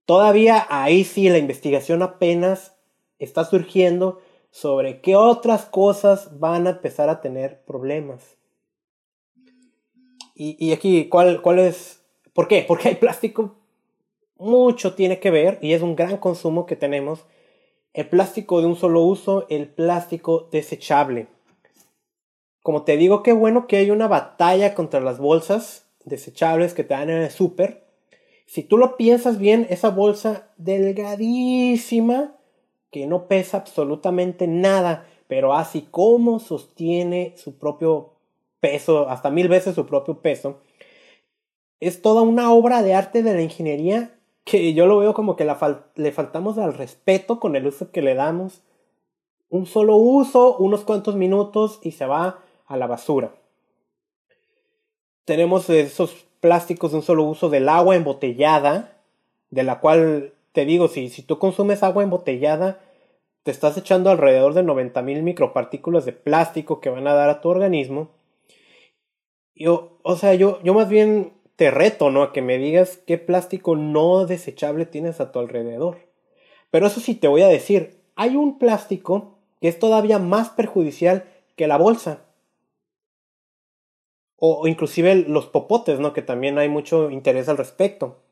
Todavía 0.07 0.65
ahí 0.71 1.03
sí 1.03 1.29
la 1.29 1.39
investigación 1.39 2.05
apenas 2.05 2.77
está 3.19 3.45
surgiendo 3.45 4.21
sobre 4.53 5.01
qué 5.01 5.17
otras 5.17 5.65
cosas 5.65 6.39
van 6.39 6.69
a 6.69 6.71
empezar 6.71 7.09
a 7.09 7.21
tener 7.21 7.65
problemas. 7.65 8.37
Y, 10.37 10.71
aquí, 10.71 11.09
¿cuál, 11.09 11.43
¿cuál 11.43 11.59
es? 11.59 12.01
¿Por 12.33 12.47
qué? 12.47 12.65
Porque 12.69 12.91
hay 12.91 12.95
plástico. 12.95 13.57
Mucho 14.37 14.95
tiene 14.95 15.19
que 15.19 15.33
ver 15.33 15.59
y 15.61 15.73
es 15.73 15.83
un 15.83 15.97
gran 15.97 16.19
consumo 16.19 16.65
que 16.65 16.77
tenemos 16.77 17.27
el 17.95 18.09
plástico 18.09 18.61
de 18.61 18.67
un 18.67 18.77
solo 18.77 19.03
uso, 19.03 19.47
el 19.51 19.69
plástico 19.69 20.49
desechable. 20.51 21.27
Como 22.63 22.83
te 22.83 22.97
digo, 22.97 23.23
qué 23.23 23.33
bueno 23.33 23.67
que 23.67 23.77
hay 23.77 23.91
una 23.91 24.09
batalla 24.09 24.75
contra 24.75 25.01
las 25.01 25.19
bolsas 25.19 25.87
desechables 26.05 26.75
que 26.75 26.85
te 26.85 26.95
dan 26.95 27.11
en 27.11 27.23
el 27.23 27.31
súper. 27.31 27.85
Si 28.47 28.63
tú 28.63 28.79
lo 28.79 28.97
piensas 28.97 29.39
bien, 29.39 29.67
esa 29.69 29.91
bolsa 29.91 30.51
delgadísima, 30.57 32.37
que 32.91 33.07
no 33.07 33.27
pesa 33.27 33.59
absolutamente 33.59 34.47
nada, 34.47 35.07
pero 35.27 35.55
así 35.55 35.89
como 35.91 36.39
sostiene 36.39 37.35
su 37.37 37.59
propio 37.59 38.13
peso, 38.61 39.09
hasta 39.09 39.31
mil 39.31 39.49
veces 39.49 39.75
su 39.75 39.87
propio 39.87 40.21
peso, 40.21 40.61
es 41.81 42.01
toda 42.01 42.23
una 42.23 42.53
obra 42.53 42.83
de 42.83 42.95
arte 42.95 43.23
de 43.23 43.35
la 43.35 43.43
ingeniería 43.43 44.15
que 44.45 44.75
yo 44.75 44.87
lo 44.87 44.99
veo 44.99 45.15
como 45.15 45.37
que 45.37 45.47
le 45.95 46.13
faltamos 46.13 46.59
al 46.59 46.75
respeto 46.75 47.39
con 47.39 47.57
el 47.57 47.67
uso 47.67 47.91
que 47.91 48.03
le 48.03 48.15
damos. 48.15 48.63
Un 49.49 49.67
solo 49.67 49.97
uso, 49.97 50.57
unos 50.57 50.85
cuantos 50.85 51.15
minutos 51.15 51.79
y 51.83 51.93
se 51.93 52.07
va 52.07 52.41
a 52.67 52.77
la 52.77 52.87
basura. 52.87 53.35
Tenemos 55.25 55.71
esos 55.71 56.27
plásticos 56.41 56.91
de 56.91 56.99
un 56.99 57.03
solo 57.03 57.25
uso 57.25 57.49
del 57.51 57.69
agua 57.69 57.95
embotellada, 57.95 58.97
de 59.51 59.63
la 59.63 59.79
cual 59.79 60.33
te 60.53 60.65
digo, 60.65 60.89
si, 60.89 61.09
si 61.09 61.23
tú 61.23 61.39
consumes 61.39 61.83
agua 61.83 62.03
embotellada, 62.03 62.81
te 63.43 63.51
estás 63.51 63.77
echando 63.77 64.11
alrededor 64.11 64.55
de 64.55 64.65
90.000 64.65 65.23
micropartículas 65.23 66.05
de 66.05 66.13
plástico 66.13 66.81
que 66.81 66.91
van 66.91 67.07
a 67.07 67.15
dar 67.15 67.29
a 67.31 67.41
tu 67.41 67.49
organismo. 67.49 68.11
Yo, 69.55 69.99
o 70.03 70.17
sea, 70.17 70.35
yo, 70.35 70.61
yo 70.63 70.75
más 70.75 70.89
bien 70.89 71.33
reto, 71.71 72.11
¿no? 72.11 72.23
A 72.23 72.33
que 72.33 72.43
me 72.43 72.59
digas 72.59 72.99
qué 73.07 73.19
plástico 73.19 73.77
no 73.77 74.27
desechable 74.27 74.87
tienes 74.87 75.21
a 75.21 75.33
tu 75.33 75.39
alrededor. 75.39 75.99
Pero 76.71 76.87
eso 76.87 77.01
sí 77.01 77.15
te 77.15 77.29
voy 77.29 77.43
a 77.43 77.49
decir, 77.49 78.01
hay 78.17 78.37
un 78.37 78.59
plástico 78.59 79.39
que 79.61 79.69
es 79.69 79.79
todavía 79.79 80.19
más 80.19 80.51
perjudicial 80.51 81.25
que 81.57 81.67
la 81.67 81.79
bolsa. 81.79 82.25
O, 84.37 84.67
inclusive 84.67 85.15
los 85.15 85.47
popotes, 85.47 86.01
¿no? 86.01 86.13
Que 86.13 86.23
también 86.23 86.59
hay 86.59 86.69
mucho 86.69 87.11
interés 87.11 87.49
al 87.49 87.59
respecto. 87.59 88.23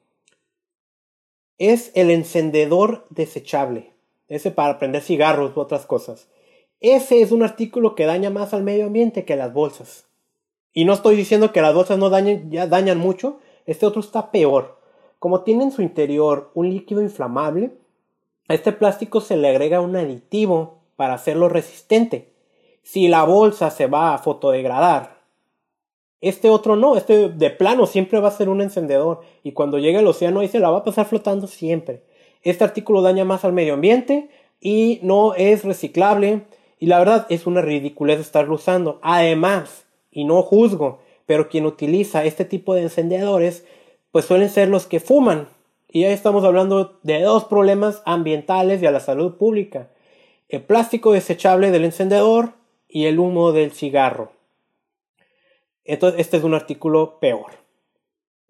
Es 1.57 1.93
el 1.95 2.11
encendedor 2.11 3.07
desechable. 3.11 3.93
Ese 4.27 4.51
para 4.51 4.79
prender 4.79 5.03
cigarros 5.03 5.57
u 5.57 5.61
otras 5.61 5.87
cosas. 5.87 6.29
Ese 6.81 7.21
es 7.21 7.31
un 7.31 7.43
artículo 7.43 7.95
que 7.95 8.07
daña 8.07 8.31
más 8.31 8.55
al 8.55 8.63
medio 8.63 8.87
ambiente 8.87 9.25
que 9.25 9.37
las 9.37 9.53
bolsas. 9.53 10.10
Y 10.73 10.85
no 10.85 10.93
estoy 10.93 11.17
diciendo 11.17 11.53
que 11.53 11.63
las 11.63 11.75
bolsas 11.75 11.99
no 11.99 12.11
dañen, 12.11 12.51
ya 12.51 12.67
dañan 12.67 12.99
mucho, 12.99 13.39
este 13.67 13.87
otro 13.87 14.01
está 14.01 14.31
peor. 14.31 14.79
Como 15.19 15.43
tiene 15.43 15.65
en 15.65 15.73
su 15.73 15.83
interior 15.83 16.51
un 16.55 16.71
líquido 16.71 17.03
inflamable, 17.03 17.73
a 18.49 18.55
este 18.55 18.73
plástico 18.73 19.21
se 19.21 19.37
le 19.37 19.49
agrega 19.49 19.81
un 19.81 19.97
aditivo 19.97 20.79
para 20.97 21.15
hacerlo 21.15 21.49
resistente. 21.49 22.33
Si 22.83 23.09
la 23.09 23.25
bolsa 23.25 23.71
se 23.71 23.87
va 23.87 24.15
a 24.15 24.19
fotodegradar, 24.19 25.21
este 26.21 26.51
otro 26.51 26.77
no, 26.77 26.97
este 26.97 27.31
de 27.31 27.51
plano 27.51 27.87
siempre 27.87 28.21
va 28.21 28.29
a 28.29 28.33
ser 28.33 28.49
un 28.49 28.61
encendedor 28.61 29.21
y 29.43 29.53
cuando 29.53 29.79
llegue 29.79 29.99
al 29.99 30.07
océano 30.07 30.41
ahí 30.41 30.49
se 30.49 30.61
la 30.61 30.71
va 30.71 30.79
a 30.79 30.85
pasar 30.85 31.07
flotando 31.07 31.47
siempre. 31.47 32.03
Este 32.43 32.65
artículo 32.65 33.01
daña 33.01 33.25
más 33.25 33.45
al 33.45 33.53
medio 33.53 33.75
ambiente 33.75 34.29
y 34.61 35.01
no 35.03 35.35
es 35.35 35.65
reciclable 35.65 36.43
y 36.79 36.87
la 36.87 36.99
verdad 36.99 37.27
es 37.31 37.47
una 37.47 37.63
ridiculez 37.63 38.21
estarlo 38.21 38.57
usando. 38.57 38.99
Además, 39.03 39.87
y 40.11 40.25
no 40.25 40.43
juzgo, 40.43 41.01
pero 41.27 41.49
quien 41.49 41.67
utiliza 41.67 42.25
este 42.25 42.45
tipo 42.45 42.75
de 42.75 42.83
encendedores 42.83 43.65
pues 44.13 44.25
suelen 44.25 44.51
ser 44.51 44.69
los 44.69 44.87
que 44.87 45.01
fuman. 45.01 45.49
Y 45.89 46.03
ya 46.03 46.11
estamos 46.11 46.45
hablando 46.45 46.99
de 47.03 47.21
dos 47.21 47.45
problemas 47.45 48.03
ambientales 48.05 48.83
y 48.83 48.87
a 48.87 48.91
la 48.91 49.01
salud 49.01 49.37
pública. 49.37 49.89
El 50.49 50.63
plástico 50.63 51.13
desechable 51.13 51.71
del 51.71 51.85
encendedor 51.85 52.53
y 52.89 53.07
el 53.07 53.19
humo 53.19 53.53
del 53.53 53.73
cigarro. 53.73 54.33
Entonces, 55.85 56.21
este 56.21 56.37
es 56.37 56.45
un 56.45 56.55
artículo 56.55 57.19
peor. 57.21 57.53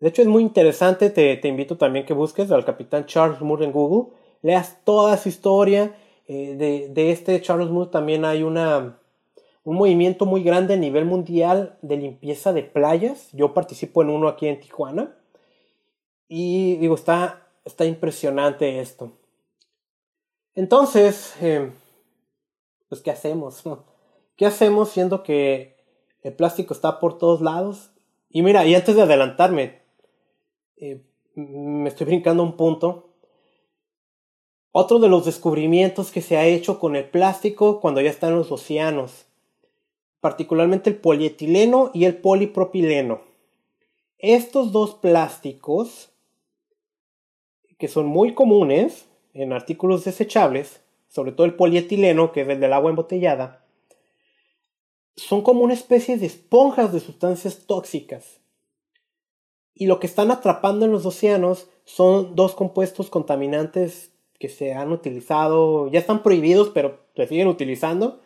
De 0.01 0.09
hecho, 0.09 0.23
es 0.23 0.29
muy 0.29 0.43
interesante. 0.43 1.11
Te, 1.11 1.37
te 1.37 1.49
invito 1.49 1.77
también 1.77 2.05
que 2.05 2.15
busques 2.15 2.51
al 2.51 2.65
capitán 2.65 3.07
Charles 3.07 3.41
Moore 3.41 3.65
en 3.65 3.73
Google. 3.73 4.15
Leas 4.43 4.79
toda 4.85 5.17
su 5.17 5.29
historia. 5.29 5.95
Eh, 6.27 6.55
de, 6.57 6.89
de, 6.89 7.11
este 7.11 7.41
Charles 7.41 7.71
Moore 7.71 7.91
también 7.91 8.25
hay 8.25 8.43
una, 8.43 9.00
un 9.65 9.77
movimiento 9.77 10.27
muy 10.27 10.43
grande 10.43 10.75
a 10.75 10.79
nivel 10.79 11.05
mundial 11.05 11.79
de 11.83 11.97
limpieza 11.97 12.53
de 12.53 12.63
playas. 12.63 13.31
Yo 13.33 13.53
participo 13.53 14.03
en 14.03 14.11
uno 14.11 14.29
aquí 14.29 14.47
en 14.47 14.61
Tijuana. 14.61 15.17
Y 16.29 16.77
digo, 16.77 16.95
está, 16.95 17.49
está 17.65 17.85
impresionante 17.85 18.81
esto. 18.81 19.13
Entonces, 20.55 21.35
eh, 21.41 21.73
pues, 22.89 23.03
¿qué 23.03 23.11
hacemos? 23.11 23.63
¿Qué 24.37 24.47
hacemos 24.47 24.89
siendo 24.89 25.23
que 25.23 25.77
el 26.23 26.35
plástico 26.35 26.73
está 26.73 26.99
por 26.99 27.19
todos 27.19 27.41
lados? 27.41 27.93
Y 28.31 28.43
mira, 28.43 28.65
y 28.65 28.75
antes 28.75 28.95
de 28.95 29.03
adelantarme, 29.03 29.83
eh, 30.77 31.05
me 31.35 31.89
estoy 31.89 32.07
brincando 32.07 32.43
un 32.43 32.57
punto. 32.57 33.09
Otro 34.73 35.01
de 35.01 35.09
los 35.09 35.27
descubrimientos 35.27 36.13
que 36.13 36.23
se 36.23 36.37
ha 36.37 36.47
hecho 36.47 36.79
con 36.79 36.95
el 36.97 37.11
plástico 37.11 37.81
cuando 37.81 38.01
ya 38.01 38.09
está 38.09 38.29
en 38.29 38.37
los 38.37 38.53
océanos 38.53 39.27
particularmente 40.21 40.91
el 40.91 40.97
polietileno 40.97 41.91
y 41.95 42.05
el 42.05 42.17
polipropileno. 42.17 43.23
Estos 44.19 44.73
dos 44.73 44.95
plásticos, 44.95 46.11
que 47.79 47.89
son 47.89 48.07
muy 48.07 48.35
comunes 48.35 49.07
en 49.33 49.53
artículos 49.53 50.05
desechables, 50.05 50.83
sobre 51.09 51.33
todo 51.33 51.47
el 51.47 51.55
polietileno, 51.55 52.33
que 52.33 52.43
es 52.43 52.49
el 52.49 52.61
del 52.61 52.73
agua 52.73 52.91
embotellada, 52.91 53.65
son 55.17 55.43
como 55.43 55.63
una 55.63 55.75
especie 55.75 56.17
de 56.17 56.27
esponjas 56.27 56.93
de 56.93 57.01
sustancias 57.01 57.67
tóxicas. 57.67 58.41
Y 59.75 59.87
lo 59.87 59.99
que 59.99 60.07
están 60.07 60.31
atrapando 60.31 60.85
en 60.85 60.93
los 60.93 61.07
océanos 61.07 61.69
son 61.85 62.37
dos 62.37 62.55
compuestos 62.55 63.09
contaminantes 63.09 64.13
que 64.39 64.49
se 64.49 64.75
han 64.75 64.93
utilizado, 64.93 65.89
ya 65.91 65.99
están 65.99 66.23
prohibidos, 66.23 66.71
pero 66.71 67.01
se 67.17 67.27
siguen 67.27 67.49
utilizando, 67.49 68.21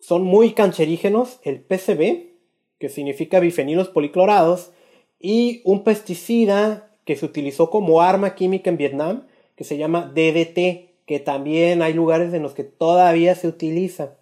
son 0.00 0.22
muy 0.22 0.52
cancerígenos 0.52 1.38
el 1.42 1.60
PCB, 1.60 2.30
que 2.78 2.88
significa 2.88 3.40
bifenilos 3.40 3.88
policlorados, 3.88 4.72
y 5.20 5.60
un 5.64 5.84
pesticida 5.84 6.90
que 7.04 7.16
se 7.16 7.26
utilizó 7.26 7.70
como 7.70 8.00
arma 8.00 8.34
química 8.34 8.70
en 8.70 8.78
Vietnam, 8.78 9.26
que 9.54 9.64
se 9.64 9.76
llama 9.76 10.10
DDT, 10.14 11.04
que 11.06 11.20
también 11.22 11.82
hay 11.82 11.92
lugares 11.92 12.32
en 12.32 12.42
los 12.42 12.54
que 12.54 12.64
todavía 12.64 13.34
se 13.34 13.48
utiliza. 13.48 14.16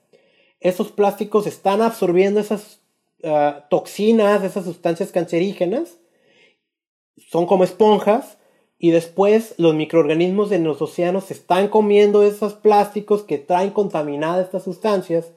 Esos 0.60 0.90
plásticos 0.90 1.46
están 1.46 1.82
absorbiendo 1.82 2.40
esas 2.40 2.80
ah, 3.22 3.66
toxinas, 3.70 4.42
esas 4.42 4.64
sustancias 4.64 5.12
cancerígenas, 5.12 5.98
son 7.16 7.46
como 7.46 7.62
esponjas, 7.62 8.38
y 8.80 8.90
después 8.90 9.54
los 9.58 9.74
microorganismos 9.74 10.50
de 10.50 10.58
los 10.60 10.80
océanos 10.80 11.30
están 11.30 11.68
comiendo 11.68 12.22
esos 12.22 12.54
plásticos 12.54 13.22
que 13.22 13.38
traen 13.38 13.70
contaminadas 13.70 14.46
estas 14.46 14.62
sustancias 14.62 15.32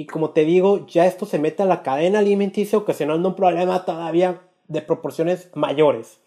y 0.00 0.06
como 0.06 0.30
te 0.30 0.46
digo, 0.46 0.86
ya 0.86 1.04
esto 1.04 1.26
se 1.26 1.38
mete 1.38 1.62
a 1.62 1.66
la 1.66 1.82
cadena 1.82 2.20
alimenticia 2.20 2.78
ocasionando 2.78 3.28
un 3.28 3.34
problema 3.34 3.84
todavía 3.84 4.40
de 4.66 4.80
proporciones 4.80 5.50
mayores. 5.52 6.22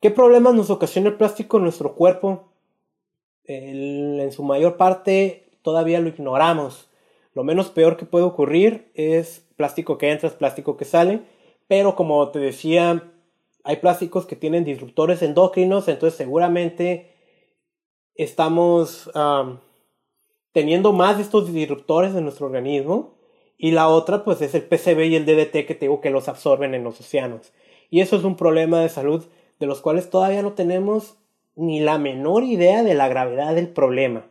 ¿Qué 0.00 0.12
problemas 0.12 0.54
nos 0.54 0.70
ocasiona 0.70 1.08
el 1.08 1.16
plástico 1.16 1.56
en 1.56 1.64
nuestro 1.64 1.96
cuerpo? 1.96 2.44
en 3.44 4.30
su 4.30 4.44
mayor 4.44 4.76
parte 4.76 5.50
todavía 5.62 5.98
lo 5.98 6.10
ignoramos. 6.10 6.88
Lo 7.34 7.42
menos 7.42 7.70
peor 7.70 7.96
que 7.96 8.06
puede 8.06 8.24
ocurrir 8.24 8.92
es 8.94 9.44
plástico 9.56 9.98
que 9.98 10.12
entra, 10.12 10.28
es 10.28 10.36
plástico 10.36 10.76
que 10.76 10.84
sale. 10.84 11.22
Pero 11.66 11.96
como 11.96 12.30
te 12.30 12.38
decía, 12.38 13.10
hay 13.64 13.76
plásticos 13.78 14.26
que 14.26 14.36
tienen 14.36 14.62
disruptores 14.62 15.22
endocrinos, 15.22 15.88
entonces 15.88 16.16
seguramente 16.16 17.16
estamos 18.14 19.10
teniendo 20.52 20.92
más 20.92 21.16
de 21.16 21.22
estos 21.22 21.52
disruptores 21.52 22.14
en 22.14 22.24
nuestro 22.24 22.46
organismo. 22.46 23.14
Y 23.56 23.72
la 23.72 23.88
otra, 23.88 24.24
pues, 24.24 24.40
es 24.40 24.54
el 24.54 24.62
PCB 24.62 25.06
y 25.06 25.16
el 25.16 25.26
DDT 25.26 25.66
que 25.66 25.74
tengo 25.74 26.00
que 26.00 26.10
los 26.10 26.28
absorben 26.28 26.74
en 26.74 26.84
los 26.84 27.00
océanos. 27.00 27.52
Y 27.90 28.00
eso 28.00 28.16
es 28.16 28.24
un 28.24 28.36
problema 28.36 28.80
de 28.80 28.88
salud 28.88 29.24
de 29.58 29.66
los 29.66 29.80
cuales 29.80 30.08
todavía 30.08 30.42
no 30.42 30.54
tenemos 30.54 31.16
ni 31.54 31.80
la 31.80 31.98
menor 31.98 32.44
idea 32.44 32.82
de 32.82 32.94
la 32.94 33.08
gravedad 33.08 33.54
del 33.54 33.68
problema. 33.68 34.24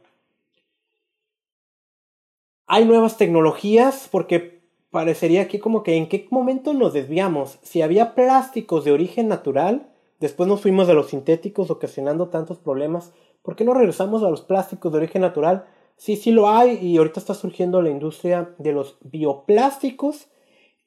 Hay 2.65 2.85
nuevas 2.85 3.17
tecnologías 3.17 4.07
porque 4.11 4.61
parecería 4.89 5.47
que 5.47 5.59
como 5.59 5.83
que 5.83 5.95
en 5.95 6.09
qué 6.09 6.27
momento 6.31 6.73
nos 6.73 6.93
desviamos. 6.93 7.59
Si 7.61 7.81
había 7.81 8.15
plásticos 8.15 8.85
de 8.85 8.91
origen 8.91 9.27
natural, 9.27 9.89
después 10.19 10.49
nos 10.49 10.61
fuimos 10.61 10.89
a 10.89 10.93
los 10.93 11.09
sintéticos 11.09 11.69
ocasionando 11.69 12.29
tantos 12.29 12.57
problemas. 12.57 13.13
¿Por 13.43 13.55
qué 13.55 13.63
no 13.63 13.73
regresamos 13.73 14.23
a 14.23 14.29
los 14.29 14.41
plásticos 14.41 14.91
de 14.91 14.97
origen 14.97 15.21
natural? 15.21 15.65
Sí, 15.99 16.15
sí 16.15 16.31
lo 16.31 16.49
hay 16.49 16.79
y 16.81 16.95
ahorita 16.95 17.19
está 17.19 17.33
surgiendo 17.33 17.81
la 17.81 17.89
industria 17.89 18.51
de 18.57 18.71
los 18.71 18.95
bioplásticos 19.01 20.29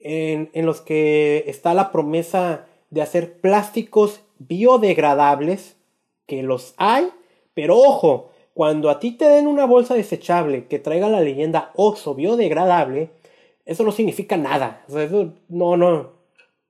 en, 0.01 0.49
los 0.65 0.81
que 0.81 1.45
está 1.49 1.75
la 1.75 1.93
promesa 1.93 2.67
de 2.89 3.03
hacer 3.03 3.39
plásticos 3.39 4.23
biodegradables, 4.39 5.77
que 6.27 6.43
los 6.43 6.73
hay, 6.79 7.11
pero 7.53 7.77
ojo, 7.77 8.31
cuando 8.55 8.89
a 8.89 9.01
ti 9.01 9.13
te 9.13 9.27
den 9.27 9.49
una 9.49 9.67
bolsa 9.67 9.95
desechable 9.95 10.67
que 10.67 10.79
traiga 10.79 11.11
la 11.11 11.21
leyenda 11.21 11.73
Oxo 11.75 12.15
biodegradable, 12.15 13.11
eso 13.67 13.85
no 13.85 13.93
significa 13.93 14.39
nada. 14.39 14.83
no, 15.51 15.77
no, 15.77 16.11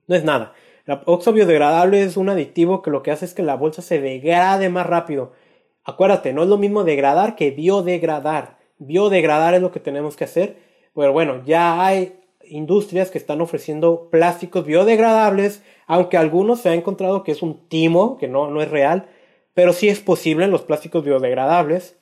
no 0.09 0.15
es 0.17 0.25
nada. 0.25 0.53
La 0.85 1.01
Oxo 1.07 1.33
biodegradable 1.33 2.03
es 2.03 2.17
un 2.17 2.29
aditivo 2.29 2.83
que 2.83 2.91
lo 2.91 3.05
que 3.05 3.13
hace 3.13 3.25
es 3.25 3.35
que 3.35 3.45
la 3.45 3.55
bolsa 3.55 3.83
se 3.83 4.01
degrade 4.01 4.69
más 4.69 4.85
rápido. 4.89 5.31
Acuérdate, 5.85 6.33
no 6.33 6.43
es 6.43 6.49
lo 6.49 6.59
mismo 6.59 6.85
degradar 6.85 7.37
que 7.37 7.51
biodegradar. 7.51 8.59
Biodegradar 8.79 9.55
es 9.55 9.63
lo 9.63 9.73
que 9.73 9.81
tenemos 9.81 10.17
que 10.17 10.25
hacer. 10.25 10.57
Pero 10.95 11.13
bueno, 11.13 11.43
ya 11.45 11.85
hay 11.85 12.21
industrias 12.45 13.11
que 13.11 13.19
están 13.19 13.41
ofreciendo 13.41 14.09
plásticos 14.11 14.65
biodegradables, 14.65 15.63
aunque 15.87 16.17
algunos 16.17 16.61
se 16.61 16.69
ha 16.69 16.75
encontrado 16.75 17.25
que 17.25 17.33
es 17.33 17.43
un 17.43 17.69
timo, 17.69 18.19
que 18.19 18.29
no, 18.29 18.51
no 18.51 18.63
es 18.63 18.71
real, 18.71 19.09
pero 19.55 19.73
sí 19.73 19.89
es 19.89 20.01
posible 20.01 20.47
los 20.47 20.63
plásticos 20.63 21.05
biodegradables. 21.05 21.97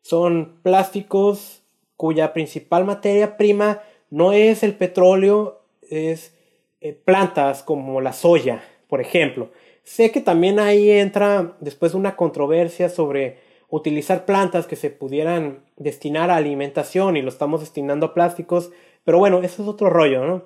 Son 0.00 0.58
plásticos 0.62 1.62
cuya 1.96 2.32
principal 2.32 2.84
materia 2.84 3.36
prima 3.36 3.82
no 4.10 4.32
es 4.32 4.62
el 4.62 4.74
petróleo, 4.74 5.62
es 5.82 6.34
eh, 6.80 6.92
plantas 6.92 7.62
como 7.62 8.00
la 8.00 8.12
soya, 8.12 8.62
por 8.88 9.00
ejemplo. 9.00 9.50
Sé 9.84 10.12
que 10.12 10.20
también 10.20 10.58
ahí 10.58 10.90
entra 10.90 11.56
después 11.60 11.94
una 11.94 12.16
controversia 12.16 12.88
sobre 12.88 13.38
utilizar 13.68 14.26
plantas 14.26 14.66
que 14.66 14.76
se 14.76 14.90
pudieran 14.90 15.64
destinar 15.76 16.30
a 16.30 16.36
alimentación 16.36 17.16
y 17.16 17.22
lo 17.22 17.30
estamos 17.30 17.60
destinando 17.60 18.06
a 18.06 18.14
plásticos, 18.14 18.70
pero 19.04 19.18
bueno, 19.18 19.42
eso 19.42 19.62
es 19.62 19.68
otro 19.68 19.88
rollo, 19.90 20.24
¿no? 20.26 20.44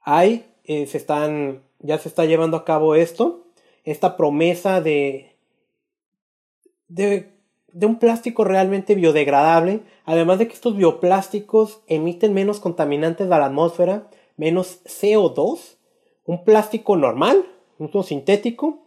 Ahí 0.00 0.46
eh, 0.64 0.86
se 0.86 0.98
están, 0.98 1.62
ya 1.80 1.98
se 1.98 2.08
está 2.08 2.24
llevando 2.24 2.56
a 2.56 2.64
cabo 2.64 2.94
esto, 2.94 3.48
esta 3.84 4.16
promesa 4.16 4.80
de, 4.80 5.36
de 6.88 7.86
un 7.86 7.98
plástico 7.98 8.44
realmente 8.44 8.94
biodegradable, 8.94 9.80
además 10.04 10.38
de 10.38 10.46
que 10.46 10.54
estos 10.54 10.76
bioplásticos 10.76 11.82
emiten 11.88 12.34
menos 12.34 12.60
contaminantes 12.60 13.30
a 13.30 13.38
la 13.38 13.46
atmósfera, 13.46 14.08
menos 14.36 14.82
CO2, 14.84 15.76
un 16.24 16.44
plástico 16.44 16.96
normal, 16.96 17.44
un 17.78 18.04
sintético, 18.04 18.78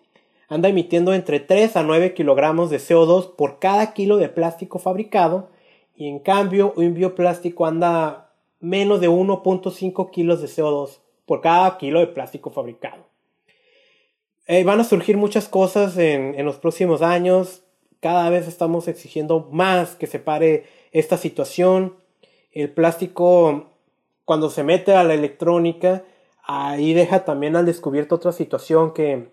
anda 0.48 0.70
emitiendo 0.70 1.14
entre 1.14 1.40
3 1.40 1.76
a 1.76 1.84
9 1.84 2.14
kilogramos 2.14 2.70
de 2.70 2.78
CO2 2.78 3.36
por 3.36 3.60
cada 3.60 3.94
kilo 3.94 4.18
de 4.18 4.30
plástico 4.30 4.80
fabricado 4.80 5.50
y 5.96 6.08
en 6.08 6.20
cambio 6.20 6.74
un 6.76 6.94
bioplástico 6.94 7.66
anda 7.66 8.32
menos 8.60 9.02
de 9.02 9.10
1.5 9.10 10.12
kilos 10.12 10.42
de 10.42 10.48
CO2 10.48 11.00
por 11.26 11.42
cada 11.42 11.78
kilo 11.78 12.00
de 12.00 12.08
plástico 12.08 12.52
fabricado. 12.52 13.06
Eh, 14.48 14.64
van 14.64 14.80
a 14.80 14.84
surgir 14.84 15.18
muchas 15.18 15.48
cosas 15.48 15.98
en, 15.98 16.36
en 16.36 16.46
los 16.46 16.58
próximos 16.58 17.02
años. 17.02 17.64
Cada 18.00 18.30
vez 18.30 18.48
estamos 18.48 18.88
exigiendo 18.88 19.50
más 19.52 19.96
que 19.96 20.06
se 20.06 20.20
pare 20.20 20.66
esta 20.92 21.18
situación. 21.18 21.96
El 22.52 22.70
plástico, 22.70 23.72
cuando 24.24 24.52
se 24.52 24.64
mete 24.64 24.94
a 24.94 25.04
la 25.04 25.16
electrónica, 25.16 26.04
ahí 26.46 26.94
deja 26.94 27.26
también 27.26 27.56
al 27.56 27.66
descubierto 27.66 28.16
otra 28.16 28.32
situación 28.32 28.94
que, 28.94 29.30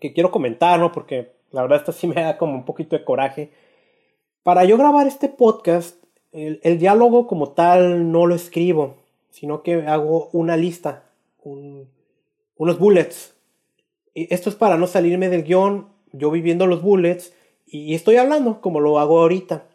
que 0.00 0.12
quiero 0.12 0.30
comentar, 0.30 0.80
¿no? 0.80 0.92
Porque 0.92 1.32
la 1.50 1.62
verdad 1.62 1.78
esta 1.78 1.92
sí 1.92 2.06
me 2.06 2.14
da 2.14 2.38
como 2.38 2.54
un 2.54 2.64
poquito 2.64 2.96
de 2.96 3.04
coraje. 3.04 3.52
Para 4.42 4.64
yo 4.64 4.76
grabar 4.78 5.06
este 5.06 5.28
podcast, 5.28 6.02
el, 6.32 6.78
diálogo 6.78 7.26
como 7.26 7.52
tal 7.52 8.10
no 8.10 8.26
lo 8.26 8.34
escribo, 8.34 8.96
sino 9.30 9.62
que 9.62 9.86
hago 9.86 10.30
una 10.32 10.56
lista, 10.56 11.04
un, 11.42 11.88
unos 12.56 12.78
bullets. 12.78 13.34
Y 14.14 14.32
esto 14.32 14.48
es 14.50 14.56
para 14.56 14.76
no 14.76 14.86
salirme 14.86 15.28
del 15.28 15.44
guion, 15.44 15.88
yo 16.12 16.30
viviendo 16.30 16.66
los 16.66 16.82
bullets 16.82 17.34
y 17.66 17.94
estoy 17.94 18.16
hablando 18.16 18.60
como 18.60 18.80
lo 18.80 18.98
hago 18.98 19.20
ahorita. 19.20 19.66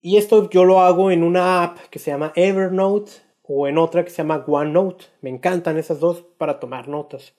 Y 0.00 0.16
esto 0.16 0.50
yo 0.50 0.64
lo 0.64 0.80
hago 0.80 1.12
en 1.12 1.22
una 1.22 1.62
app 1.62 1.78
que 1.90 2.00
se 2.00 2.10
llama 2.10 2.32
Evernote 2.34 3.12
o 3.42 3.66
en 3.66 3.78
otra 3.78 4.04
que 4.04 4.10
se 4.10 4.18
llama 4.18 4.44
OneNote. 4.46 5.06
Me 5.20 5.30
encantan 5.30 5.78
esas 5.78 6.00
dos 6.00 6.24
para 6.38 6.60
tomar 6.60 6.88
notas. 6.88 7.34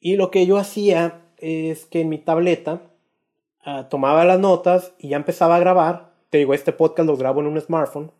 Y 0.00 0.16
lo 0.16 0.30
que 0.30 0.46
yo 0.46 0.58
hacía 0.58 1.22
es 1.38 1.86
que 1.86 2.00
en 2.00 2.08
mi 2.08 2.18
tableta 2.18 2.82
ah, 3.64 3.88
tomaba 3.88 4.24
las 4.24 4.38
notas 4.38 4.94
y 4.98 5.10
ya 5.10 5.16
empezaba 5.16 5.56
a 5.56 5.60
grabar. 5.60 6.12
Te 6.30 6.38
digo, 6.38 6.54
este 6.54 6.72
podcast 6.72 7.06
lo 7.06 7.16
grabo 7.16 7.40
en 7.40 7.46
un 7.46 7.60
smartphone. 7.60 8.10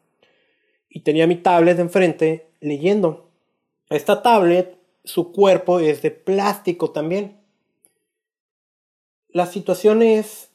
Y 0.88 1.00
tenía 1.00 1.26
mi 1.26 1.36
tablet 1.36 1.78
enfrente 1.78 2.48
leyendo. 2.60 3.30
Esta 3.90 4.22
tablet, 4.22 4.78
su 5.04 5.32
cuerpo 5.32 5.80
es 5.80 6.02
de 6.02 6.10
plástico 6.10 6.90
también. 6.90 7.40
La 9.28 9.46
situación 9.46 10.02
es 10.02 10.50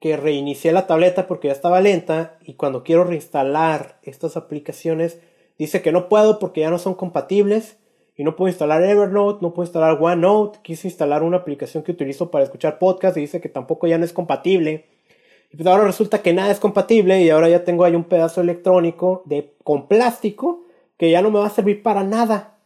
que 0.00 0.16
reinicié 0.16 0.72
la 0.72 0.86
tableta 0.86 1.26
porque 1.26 1.48
ya 1.48 1.54
estaba 1.54 1.80
lenta 1.80 2.38
y 2.42 2.54
cuando 2.54 2.84
quiero 2.84 3.04
reinstalar 3.04 3.98
estas 4.02 4.36
aplicaciones 4.36 5.18
dice 5.58 5.82
que 5.82 5.92
no 5.92 6.08
puedo 6.08 6.38
porque 6.38 6.60
ya 6.60 6.70
no 6.70 6.78
son 6.78 6.94
compatibles 6.94 7.78
y 8.16 8.22
no 8.22 8.36
puedo 8.36 8.48
instalar 8.48 8.82
Evernote, 8.82 9.40
no 9.42 9.52
puedo 9.52 9.66
instalar 9.66 9.98
OneNote, 10.00 10.60
quise 10.62 10.88
instalar 10.88 11.22
una 11.22 11.38
aplicación 11.38 11.82
que 11.82 11.92
utilizo 11.92 12.30
para 12.30 12.44
escuchar 12.44 12.78
podcast 12.78 13.16
y 13.16 13.20
dice 13.20 13.40
que 13.40 13.48
tampoco 13.48 13.86
ya 13.86 13.98
no 13.98 14.04
es 14.04 14.12
compatible. 14.12 14.86
Y 15.50 15.56
pues 15.56 15.66
ahora 15.66 15.84
resulta 15.84 16.22
que 16.22 16.32
nada 16.32 16.50
es 16.50 16.60
compatible 16.60 17.22
y 17.22 17.30
ahora 17.30 17.48
ya 17.48 17.64
tengo 17.64 17.84
ahí 17.84 17.94
un 17.94 18.04
pedazo 18.04 18.40
electrónico 18.40 19.22
de, 19.24 19.54
con 19.64 19.88
plástico 19.88 20.64
que 20.96 21.10
ya 21.10 21.22
no 21.22 21.30
me 21.30 21.40
va 21.40 21.46
a 21.46 21.50
servir 21.50 21.82
para 21.82 22.04
nada. 22.04 22.58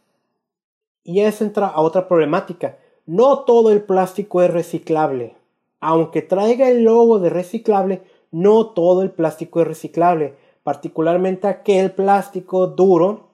Y 1.03 1.21
eso 1.21 1.43
entra 1.43 1.67
a 1.67 1.81
otra 1.81 2.07
problemática. 2.07 2.77
No 3.07 3.39
todo 3.39 3.71
el 3.71 3.81
plástico 3.81 4.43
es 4.43 4.51
reciclable. 4.51 5.35
Aunque 5.79 6.21
traiga 6.21 6.69
el 6.69 6.83
logo 6.83 7.19
de 7.19 7.29
reciclable, 7.29 8.01
no 8.31 8.67
todo 8.67 9.01
el 9.01 9.09
plástico 9.09 9.61
es 9.61 9.67
reciclable 9.67 10.35
particularmente 10.69 11.47
aquel 11.47 11.93
plástico 11.93 12.67
duro 12.67 13.31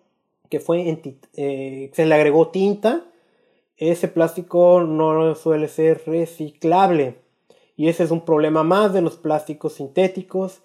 que 0.49 0.61
fue 0.61 1.01
eh, 1.33 1.91
se 1.91 2.05
le 2.05 2.15
agregó 2.15 2.47
tinta, 2.47 3.03
ese 3.75 4.07
plástico 4.07 4.79
no 4.79 5.35
suele 5.35 5.67
ser 5.67 6.01
reciclable. 6.05 7.17
Y 7.75 7.89
ese 7.89 8.05
es 8.05 8.11
un 8.11 8.21
problema 8.21 8.63
más 8.63 8.93
de 8.93 9.01
los 9.01 9.17
plásticos 9.17 9.73
sintéticos 9.73 10.61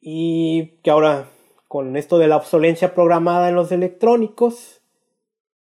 y 0.00 0.78
que 0.82 0.90
ahora 0.90 1.28
con 1.68 1.94
esto 1.94 2.16
de 2.16 2.28
la 2.28 2.38
obsolencia 2.38 2.94
programada 2.94 3.50
en 3.50 3.54
los 3.54 3.70
electrónicos 3.70 4.80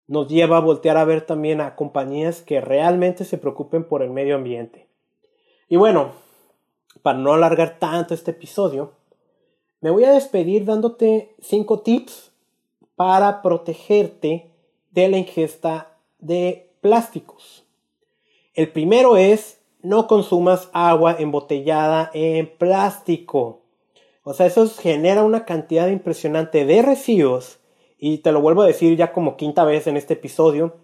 nos 0.06 0.26
lleva 0.26 0.56
a 0.56 0.60
voltear 0.60 0.96
a 0.96 1.04
ver 1.04 1.20
también 1.20 1.60
a 1.60 1.76
compañías 1.76 2.40
que 2.40 2.62
realmente 2.62 3.26
se 3.26 3.36
preocupen 3.36 3.84
por 3.84 4.02
el 4.02 4.08
medio 4.08 4.36
ambiente. 4.36 4.88
Y 5.68 5.76
bueno, 5.76 6.12
para 7.02 7.18
no 7.18 7.34
alargar 7.34 7.78
tanto 7.78 8.14
este 8.14 8.30
episodio, 8.30 8.94
me 9.86 9.92
voy 9.92 10.02
a 10.02 10.10
despedir 10.10 10.64
dándote 10.64 11.36
5 11.42 11.78
tips 11.82 12.32
para 12.96 13.40
protegerte 13.40 14.50
de 14.90 15.08
la 15.08 15.16
ingesta 15.16 15.96
de 16.18 16.72
plásticos. 16.80 17.64
El 18.54 18.72
primero 18.72 19.16
es 19.16 19.60
no 19.82 20.08
consumas 20.08 20.70
agua 20.72 21.14
embotellada 21.20 22.10
en 22.14 22.48
plástico. 22.58 23.60
O 24.24 24.34
sea, 24.34 24.46
eso 24.46 24.68
genera 24.68 25.22
una 25.22 25.44
cantidad 25.44 25.86
impresionante 25.86 26.66
de 26.66 26.82
residuos 26.82 27.60
Y 27.96 28.18
te 28.18 28.32
lo 28.32 28.40
vuelvo 28.40 28.62
a 28.62 28.66
decir 28.66 28.96
ya 28.96 29.12
como 29.12 29.36
quinta 29.36 29.62
vez 29.62 29.86
en 29.86 29.96
este 29.96 30.14
episodio. 30.14 30.74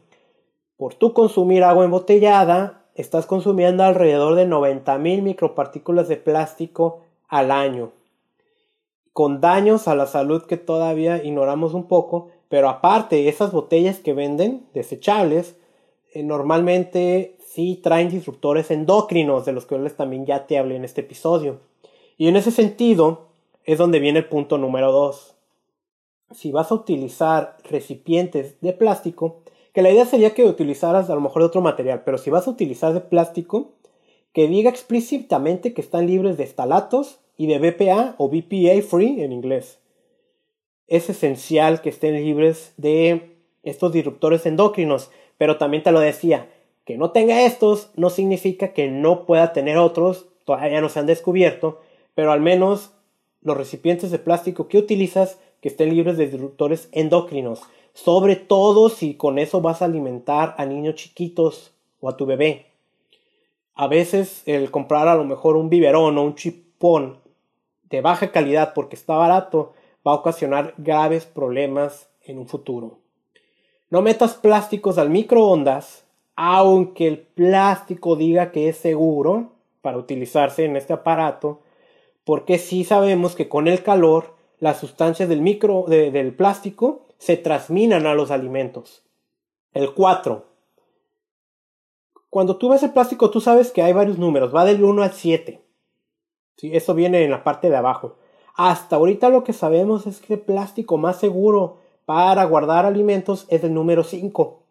Por 0.76 0.94
tú 0.94 1.12
consumir 1.12 1.64
agua 1.64 1.84
embotellada, 1.84 2.84
estás 2.94 3.26
consumiendo 3.26 3.82
alrededor 3.82 4.36
de 4.36 4.46
90.000 4.46 5.22
micropartículas 5.22 6.06
de 6.06 6.18
plástico 6.18 7.00
al 7.26 7.50
año. 7.50 7.90
Con 9.12 9.40
daños 9.40 9.88
a 9.88 9.94
la 9.94 10.06
salud 10.06 10.44
que 10.44 10.56
todavía 10.56 11.22
ignoramos 11.22 11.74
un 11.74 11.86
poco, 11.86 12.30
pero 12.48 12.68
aparte, 12.68 13.28
esas 13.28 13.52
botellas 13.52 13.98
que 13.98 14.14
venden, 14.14 14.66
desechables, 14.74 15.56
eh, 16.14 16.22
normalmente 16.22 17.36
sí 17.44 17.80
traen 17.82 18.10
disruptores 18.10 18.70
endocrinos, 18.70 19.44
de 19.44 19.52
los 19.52 19.66
que 19.66 19.78
también 19.90 20.24
ya 20.24 20.46
te 20.46 20.58
hablé 20.58 20.76
en 20.76 20.84
este 20.84 21.02
episodio. 21.02 21.60
Y 22.16 22.28
en 22.28 22.36
ese 22.36 22.50
sentido 22.50 23.28
es 23.64 23.78
donde 23.78 24.00
viene 24.00 24.20
el 24.20 24.28
punto 24.28 24.58
número 24.58 24.92
2. 24.92 25.34
Si 26.32 26.50
vas 26.50 26.70
a 26.70 26.74
utilizar 26.74 27.58
recipientes 27.64 28.60
de 28.60 28.72
plástico, 28.72 29.42
que 29.72 29.82
la 29.82 29.90
idea 29.90 30.06
sería 30.06 30.34
que 30.34 30.44
utilizaras 30.44 31.10
a 31.10 31.14
lo 31.14 31.20
mejor 31.20 31.42
de 31.42 31.46
otro 31.46 31.60
material, 31.60 32.02
pero 32.04 32.18
si 32.18 32.30
vas 32.30 32.46
a 32.46 32.50
utilizar 32.50 32.92
de 32.92 33.00
plástico, 33.00 33.72
que 34.32 34.48
diga 34.48 34.70
explícitamente 34.70 35.74
que 35.74 35.80
están 35.80 36.06
libres 36.06 36.36
de 36.36 36.44
estalatos 36.44 37.20
y 37.36 37.46
de 37.46 37.58
BPA 37.58 38.14
o 38.18 38.28
BPA 38.28 38.82
free 38.82 39.22
en 39.22 39.32
inglés. 39.32 39.78
Es 40.86 41.08
esencial 41.10 41.80
que 41.80 41.90
estén 41.90 42.14
libres 42.14 42.72
de 42.76 43.36
estos 43.62 43.92
disruptores 43.92 44.46
endocrinos, 44.46 45.10
pero 45.38 45.58
también 45.58 45.82
te 45.82 45.92
lo 45.92 46.00
decía, 46.00 46.48
que 46.84 46.96
no 46.96 47.10
tenga 47.10 47.42
estos 47.42 47.90
no 47.96 48.10
significa 48.10 48.72
que 48.72 48.88
no 48.88 49.24
pueda 49.24 49.52
tener 49.52 49.78
otros, 49.78 50.26
todavía 50.44 50.80
no 50.80 50.88
se 50.88 50.98
han 50.98 51.06
descubierto, 51.06 51.80
pero 52.14 52.32
al 52.32 52.40
menos 52.40 52.92
los 53.40 53.56
recipientes 53.56 54.10
de 54.10 54.18
plástico 54.18 54.68
que 54.68 54.78
utilizas 54.78 55.38
que 55.60 55.68
estén 55.68 55.94
libres 55.94 56.16
de 56.16 56.26
disruptores 56.26 56.88
endocrinos, 56.92 57.62
sobre 57.94 58.36
todo 58.36 58.88
si 58.88 59.14
con 59.14 59.38
eso 59.38 59.60
vas 59.60 59.82
a 59.82 59.84
alimentar 59.84 60.54
a 60.58 60.66
niños 60.66 60.96
chiquitos 60.96 61.72
o 62.00 62.08
a 62.08 62.16
tu 62.16 62.26
bebé. 62.26 62.71
A 63.74 63.86
veces 63.86 64.42
el 64.46 64.70
comprar 64.70 65.08
a 65.08 65.14
lo 65.14 65.24
mejor 65.24 65.56
un 65.56 65.70
biberón 65.70 66.18
o 66.18 66.22
un 66.22 66.34
chipón 66.34 67.18
de 67.88 68.00
baja 68.00 68.30
calidad 68.30 68.72
porque 68.74 68.96
está 68.96 69.16
barato 69.16 69.72
va 70.06 70.12
a 70.12 70.16
ocasionar 70.16 70.74
graves 70.78 71.26
problemas 71.26 72.08
en 72.22 72.38
un 72.38 72.48
futuro. 72.48 72.98
No 73.90 74.02
metas 74.02 74.34
plásticos 74.34 74.98
al 74.98 75.10
microondas, 75.10 76.04
aunque 76.34 77.06
el 77.06 77.18
plástico 77.18 78.16
diga 78.16 78.50
que 78.50 78.68
es 78.68 78.76
seguro 78.78 79.52
para 79.82 79.98
utilizarse 79.98 80.64
en 80.64 80.76
este 80.76 80.92
aparato, 80.92 81.60
porque 82.24 82.58
sí 82.58 82.84
sabemos 82.84 83.34
que 83.34 83.48
con 83.48 83.68
el 83.68 83.82
calor 83.82 84.34
las 84.58 84.78
sustancias 84.78 85.28
del 85.28 85.42
micro 85.42 85.84
del 85.88 86.34
plástico 86.34 87.06
se 87.18 87.36
transminan 87.36 88.06
a 88.06 88.14
los 88.14 88.30
alimentos. 88.30 89.02
El 89.74 89.92
4. 89.92 90.51
Cuando 92.32 92.56
tú 92.56 92.70
ves 92.70 92.82
el 92.82 92.92
plástico, 92.92 93.28
tú 93.28 93.42
sabes 93.42 93.72
que 93.72 93.82
hay 93.82 93.92
varios 93.92 94.16
números, 94.16 94.54
va 94.54 94.64
del 94.64 94.82
1 94.82 95.02
al 95.02 95.12
7. 95.12 95.60
¿Sí? 96.56 96.70
Eso 96.74 96.94
viene 96.94 97.24
en 97.24 97.30
la 97.30 97.44
parte 97.44 97.68
de 97.68 97.76
abajo. 97.76 98.16
Hasta 98.54 98.96
ahorita 98.96 99.28
lo 99.28 99.44
que 99.44 99.52
sabemos 99.52 100.06
es 100.06 100.22
que 100.22 100.32
el 100.32 100.40
plástico 100.40 100.96
más 100.96 101.20
seguro 101.20 101.76
para 102.06 102.42
guardar 102.44 102.86
alimentos 102.86 103.44
es 103.50 103.62
el 103.64 103.74
número 103.74 104.02
5. 104.02 104.62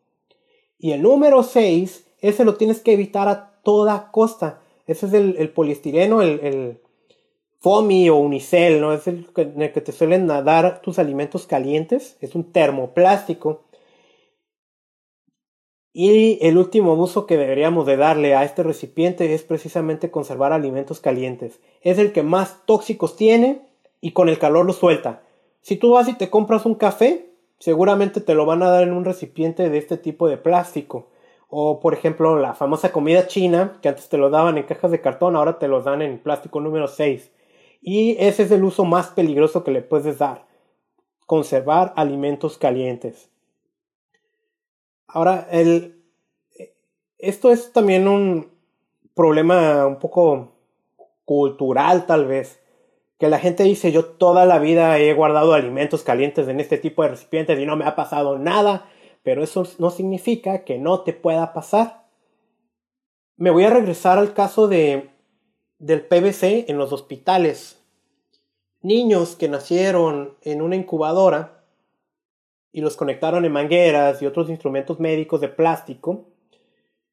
Y 0.80 0.93
el 0.93 1.03
número 1.03 1.43
6, 1.43 2.07
ese 2.22 2.45
lo 2.45 2.55
tienes 2.55 2.82
que 2.82 2.93
evitar 2.93 3.28
a 3.28 3.62
toda 3.62 4.09
costa. 4.09 4.62
Ese 4.88 5.05
es 5.05 5.14
el, 5.14 5.49
poliestireno, 5.51 6.24
el, 6.24 6.39
el, 6.39 6.82
o 7.62 7.80
Unicel, 8.18 8.82
¿no? 8.82 8.91
Es 8.91 9.05
el 9.05 9.30
en 9.36 9.62
el 9.62 9.72
que 9.72 9.82
te 9.82 9.91
suelen 9.91 10.26
dar 10.26 10.82
tus 10.82 10.97
alimentos 10.97 11.45
calientes. 11.45 12.18
Es 12.22 12.34
un 12.34 12.51
termoplástico. 12.51 13.66
Y 15.94 16.39
el 16.42 16.58
último 16.58 16.94
uso 16.94 17.26
que 17.26 17.38
deberíamos 17.38 17.86
de 17.86 17.98
darle 17.98 18.34
a 18.34 18.46
este 18.46 18.64
recipiente 18.64 19.34
es 19.34 19.44
precisamente 19.44 20.10
conservar 20.10 20.54
alimentos 20.54 21.02
calientes. 21.02 21.60
Es 21.82 21.98
el 21.98 22.14
que 22.14 22.24
más 22.24 22.66
tóxicos 22.66 23.18
tiene 23.18 23.62
y 24.00 24.14
con 24.14 24.30
el 24.30 24.39
calor 24.39 24.66
lo 24.66 24.72
suelta. 24.72 25.24
Si 25.62 25.76
tú 25.76 25.92
vas 25.92 26.08
y 26.08 26.14
te 26.14 26.30
compras 26.30 26.66
un 26.66 26.76
café, 26.76 27.34
seguramente 27.60 28.22
te 28.22 28.36
lo 28.36 28.46
van 28.46 28.64
a 28.64 28.70
dar 28.70 28.84
en 28.84 28.94
un 28.94 29.04
recipiente 29.04 29.70
de 29.70 29.78
este 29.78 29.98
tipo 29.98 30.30
de 30.30 30.38
plástico. 30.38 31.10
O 31.50 31.82
por 31.82 31.94
ejemplo 31.94 32.39
la 32.39 32.54
famosa 32.54 32.94
comida 32.94 33.28
china, 33.28 33.78
que 33.82 33.89
antes 33.89 34.08
te 34.08 34.18
lo 34.18 34.30
daban 34.30 34.58
en 34.58 34.64
cajas 34.64 34.92
de 34.92 35.02
cartón, 35.02 35.36
ahora 35.36 35.60
te 35.60 35.68
los 35.68 35.84
dan 35.84 36.02
en 36.02 36.20
plástico 36.20 36.62
número 36.62 36.88
6. 36.88 37.32
Y 37.82 38.16
ese 38.18 38.44
es 38.44 38.52
el 38.52 38.64
uso 38.64 38.86
más 38.86 39.08
peligroso 39.08 39.66
que 39.66 39.72
le 39.72 39.82
puedes 39.82 40.20
dar. 40.20 40.48
Conservar 41.26 41.92
alimentos 41.98 42.58
calientes. 42.58 43.31
Ahora, 45.14 45.47
el, 45.51 46.03
esto 47.18 47.51
es 47.51 47.74
también 47.74 48.07
un 48.07 48.51
problema 49.14 49.86
un 49.86 49.99
poco 49.99 50.53
cultural 51.26 52.05
tal 52.05 52.26
vez. 52.26 52.59
Que 53.18 53.30
la 53.30 53.39
gente 53.39 53.64
dice 53.64 53.91
yo 53.91 54.05
toda 54.05 54.45
la 54.45 54.57
vida 54.57 54.97
he 54.97 55.14
guardado 55.14 55.53
alimentos 55.53 56.03
calientes 56.03 56.47
en 56.47 56.59
este 56.59 56.78
tipo 56.78 57.03
de 57.03 57.09
recipientes 57.09 57.59
y 57.59 57.66
no 57.66 57.76
me 57.76 57.86
ha 57.86 57.95
pasado 57.95 58.39
nada. 58.39 58.89
Pero 59.22 59.43
eso 59.43 59.68
no 59.78 59.91
significa 59.91 60.64
que 60.64 60.80
no 60.80 61.01
te 61.01 61.14
pueda 61.14 61.53
pasar. 61.53 62.07
Me 63.38 63.51
voy 63.51 63.66
a 63.66 63.70
regresar 63.70 64.18
al 64.18 64.34
caso 64.34 64.68
de 64.68 65.12
del 65.78 66.05
PVC 66.05 66.66
en 66.70 66.78
los 66.78 66.93
hospitales. 66.93 67.80
Niños 68.82 69.36
que 69.36 69.49
nacieron 69.49 70.38
en 70.43 70.62
una 70.62 70.76
incubadora 70.76 71.61
y 72.72 72.82
los 72.82 72.96
conectaron 72.96 73.46
en 73.46 73.52
mangueras 73.52 74.22
y 74.22 74.26
otros 74.26 74.50
instrumentos 74.50 75.00
médicos 75.00 75.42
de 75.42 75.50
plástico, 75.50 76.26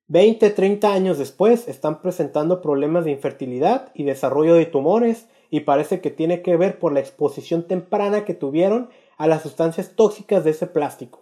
20, 0.08 0.50
30 0.50 0.92
años 0.92 1.18
después 1.18 1.68
están 1.68 2.00
presentando 2.00 2.62
problemas 2.62 3.04
de 3.04 3.10
infertilidad 3.10 3.90
y 3.94 4.04
desarrollo 4.04 4.54
de 4.54 4.64
tumores 4.64 5.28
y 5.50 5.60
parece 5.60 6.00
que 6.00 6.10
tiene 6.10 6.40
que 6.40 6.56
ver 6.56 6.78
por 6.78 6.92
la 6.92 7.00
exposición 7.00 7.64
temprana 7.64 8.24
que 8.24 8.34
tuvieron 8.34 8.88
a 9.18 9.26
las 9.26 9.42
sustancias 9.42 9.94
tóxicas 9.96 10.44
de 10.44 10.50
ese 10.50 10.66
plástico. 10.66 11.20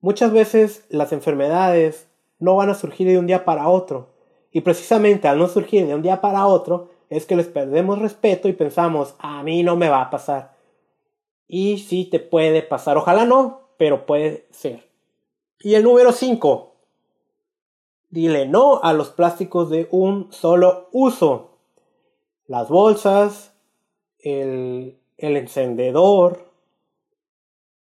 Muchas 0.00 0.32
veces 0.32 0.86
las 0.88 1.12
enfermedades 1.12 2.08
no 2.38 2.56
van 2.56 2.70
a 2.70 2.74
surgir 2.74 3.08
de 3.08 3.18
un 3.18 3.26
día 3.26 3.44
para 3.44 3.68
otro, 3.68 4.10
y 4.52 4.60
precisamente 4.60 5.28
al 5.28 5.38
no 5.38 5.48
surgir 5.48 5.86
de 5.86 5.94
un 5.94 6.02
día 6.02 6.20
para 6.20 6.46
otro, 6.46 6.90
es 7.10 7.26
que 7.26 7.36
les 7.36 7.48
perdemos 7.48 7.98
respeto 7.98 8.48
y 8.48 8.52
pensamos, 8.52 9.14
a 9.18 9.42
mí 9.42 9.62
no 9.62 9.76
me 9.76 9.88
va 9.88 10.02
a 10.02 10.10
pasar. 10.10 10.57
Y 11.48 11.78
sí 11.78 12.04
te 12.04 12.20
puede 12.20 12.62
pasar, 12.62 12.98
ojalá 12.98 13.24
no, 13.24 13.62
pero 13.78 14.04
puede 14.04 14.46
ser. 14.50 14.86
Y 15.58 15.74
el 15.74 15.82
número 15.82 16.12
5. 16.12 16.74
Dile 18.10 18.46
no 18.46 18.80
a 18.82 18.92
los 18.92 19.08
plásticos 19.08 19.70
de 19.70 19.88
un 19.90 20.30
solo 20.32 20.88
uso. 20.92 21.58
Las 22.46 22.68
bolsas, 22.68 23.54
el, 24.18 24.98
el 25.16 25.36
encendedor. 25.36 26.50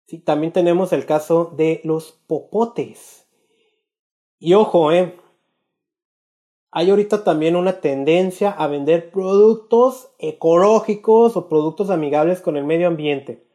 Sí, 0.07 0.19
también 0.19 0.53
tenemos 0.53 0.93
el 0.93 1.05
caso 1.05 1.53
de 1.55 1.81
los 1.83 2.11
popotes. 2.27 3.25
Y 4.39 4.53
ojo, 4.53 4.91
eh, 4.91 5.15
hay 6.71 6.89
ahorita 6.89 7.23
también 7.23 7.55
una 7.55 7.81
tendencia 7.81 8.51
a 8.51 8.67
vender 8.67 9.11
productos 9.11 10.09
ecológicos 10.19 11.37
o 11.37 11.47
productos 11.47 11.89
amigables 11.89 12.41
con 12.41 12.57
el 12.57 12.65
medio 12.65 12.87
ambiente. 12.87 13.45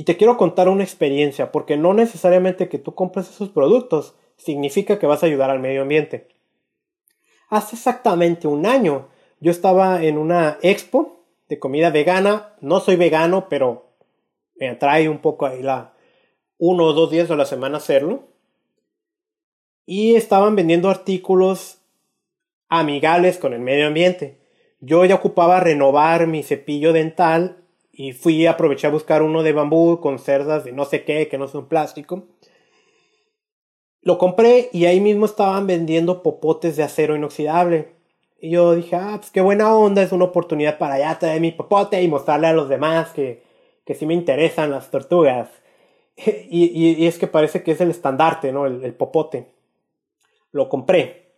Y 0.00 0.04
te 0.04 0.16
quiero 0.16 0.38
contar 0.38 0.70
una 0.70 0.82
experiencia, 0.82 1.52
porque 1.52 1.76
no 1.76 1.92
necesariamente 1.92 2.70
que 2.70 2.78
tú 2.78 2.94
compres 2.94 3.28
esos 3.28 3.50
productos 3.50 4.14
significa 4.38 4.98
que 4.98 5.06
vas 5.06 5.22
a 5.22 5.26
ayudar 5.26 5.50
al 5.50 5.60
medio 5.60 5.82
ambiente. 5.82 6.26
Hace 7.50 7.76
exactamente 7.76 8.48
un 8.48 8.64
año 8.64 9.08
yo 9.40 9.50
estaba 9.50 10.02
en 10.02 10.16
una 10.16 10.56
expo 10.62 11.26
de 11.50 11.58
comida 11.58 11.90
vegana. 11.90 12.54
No 12.62 12.80
soy 12.80 12.96
vegano, 12.96 13.50
pero 13.50 13.90
me 14.54 14.70
atrae 14.70 15.06
un 15.06 15.18
poco 15.18 15.44
ahí 15.44 15.62
la 15.62 15.92
uno 16.56 16.84
o 16.84 16.92
dos 16.94 17.10
días 17.10 17.28
de 17.28 17.36
la 17.36 17.44
semana 17.44 17.76
hacerlo. 17.76 18.22
Y 19.84 20.14
estaban 20.14 20.56
vendiendo 20.56 20.88
artículos 20.88 21.82
amigables 22.70 23.36
con 23.36 23.52
el 23.52 23.60
medio 23.60 23.88
ambiente. 23.88 24.38
Yo 24.80 25.04
ya 25.04 25.16
ocupaba 25.16 25.60
renovar 25.60 26.26
mi 26.26 26.42
cepillo 26.42 26.94
dental 26.94 27.59
y 28.00 28.14
fui 28.14 28.46
a 28.46 28.52
aprovechar 28.52 28.90
a 28.90 28.94
buscar 28.94 29.22
uno 29.22 29.42
de 29.42 29.52
bambú 29.52 30.00
con 30.00 30.18
cerdas 30.18 30.64
de 30.64 30.72
no 30.72 30.86
sé 30.86 31.04
qué, 31.04 31.28
que 31.28 31.36
no 31.36 31.48
son 31.48 31.68
plástico. 31.68 32.28
Lo 34.00 34.16
compré 34.16 34.70
y 34.72 34.86
ahí 34.86 35.02
mismo 35.02 35.26
estaban 35.26 35.66
vendiendo 35.66 36.22
popotes 36.22 36.76
de 36.76 36.82
acero 36.82 37.14
inoxidable. 37.14 37.92
Y 38.40 38.52
yo 38.52 38.74
dije, 38.74 38.96
ah, 38.96 39.16
pues 39.16 39.30
qué 39.30 39.42
buena 39.42 39.76
onda, 39.76 40.00
es 40.00 40.12
una 40.12 40.24
oportunidad 40.24 40.78
para 40.78 40.98
ya 40.98 41.18
traer 41.18 41.42
mi 41.42 41.52
popote 41.52 42.02
y 42.02 42.08
mostrarle 42.08 42.46
a 42.46 42.54
los 42.54 42.70
demás 42.70 43.10
que, 43.10 43.42
que 43.84 43.94
sí 43.94 44.06
me 44.06 44.14
interesan 44.14 44.70
las 44.70 44.90
tortugas. 44.90 45.50
y, 46.16 47.06
es 47.06 47.18
que 47.18 47.26
parece 47.26 47.62
que 47.62 47.72
es 47.72 47.82
el 47.82 47.90
estandarte, 47.90 48.50
¿no? 48.50 48.64
el 48.64 48.94
popote. 48.94 49.52
Lo 50.52 50.70
compré. 50.70 51.34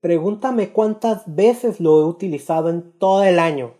Pregúntame 0.00 0.70
cuántas 0.70 1.22
veces 1.32 1.78
lo 1.78 2.00
he 2.00 2.04
utilizado 2.04 2.68
en 2.68 2.98
todo 2.98 3.22
el 3.22 3.38
año. 3.38 3.77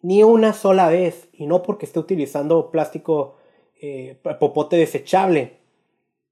Ni 0.00 0.22
una 0.22 0.52
sola 0.52 0.88
vez, 0.88 1.28
y 1.32 1.46
no 1.46 1.62
porque 1.62 1.86
esté 1.86 1.98
utilizando 1.98 2.70
plástico 2.70 3.36
eh, 3.80 4.18
popote 4.38 4.76
desechable. 4.76 5.58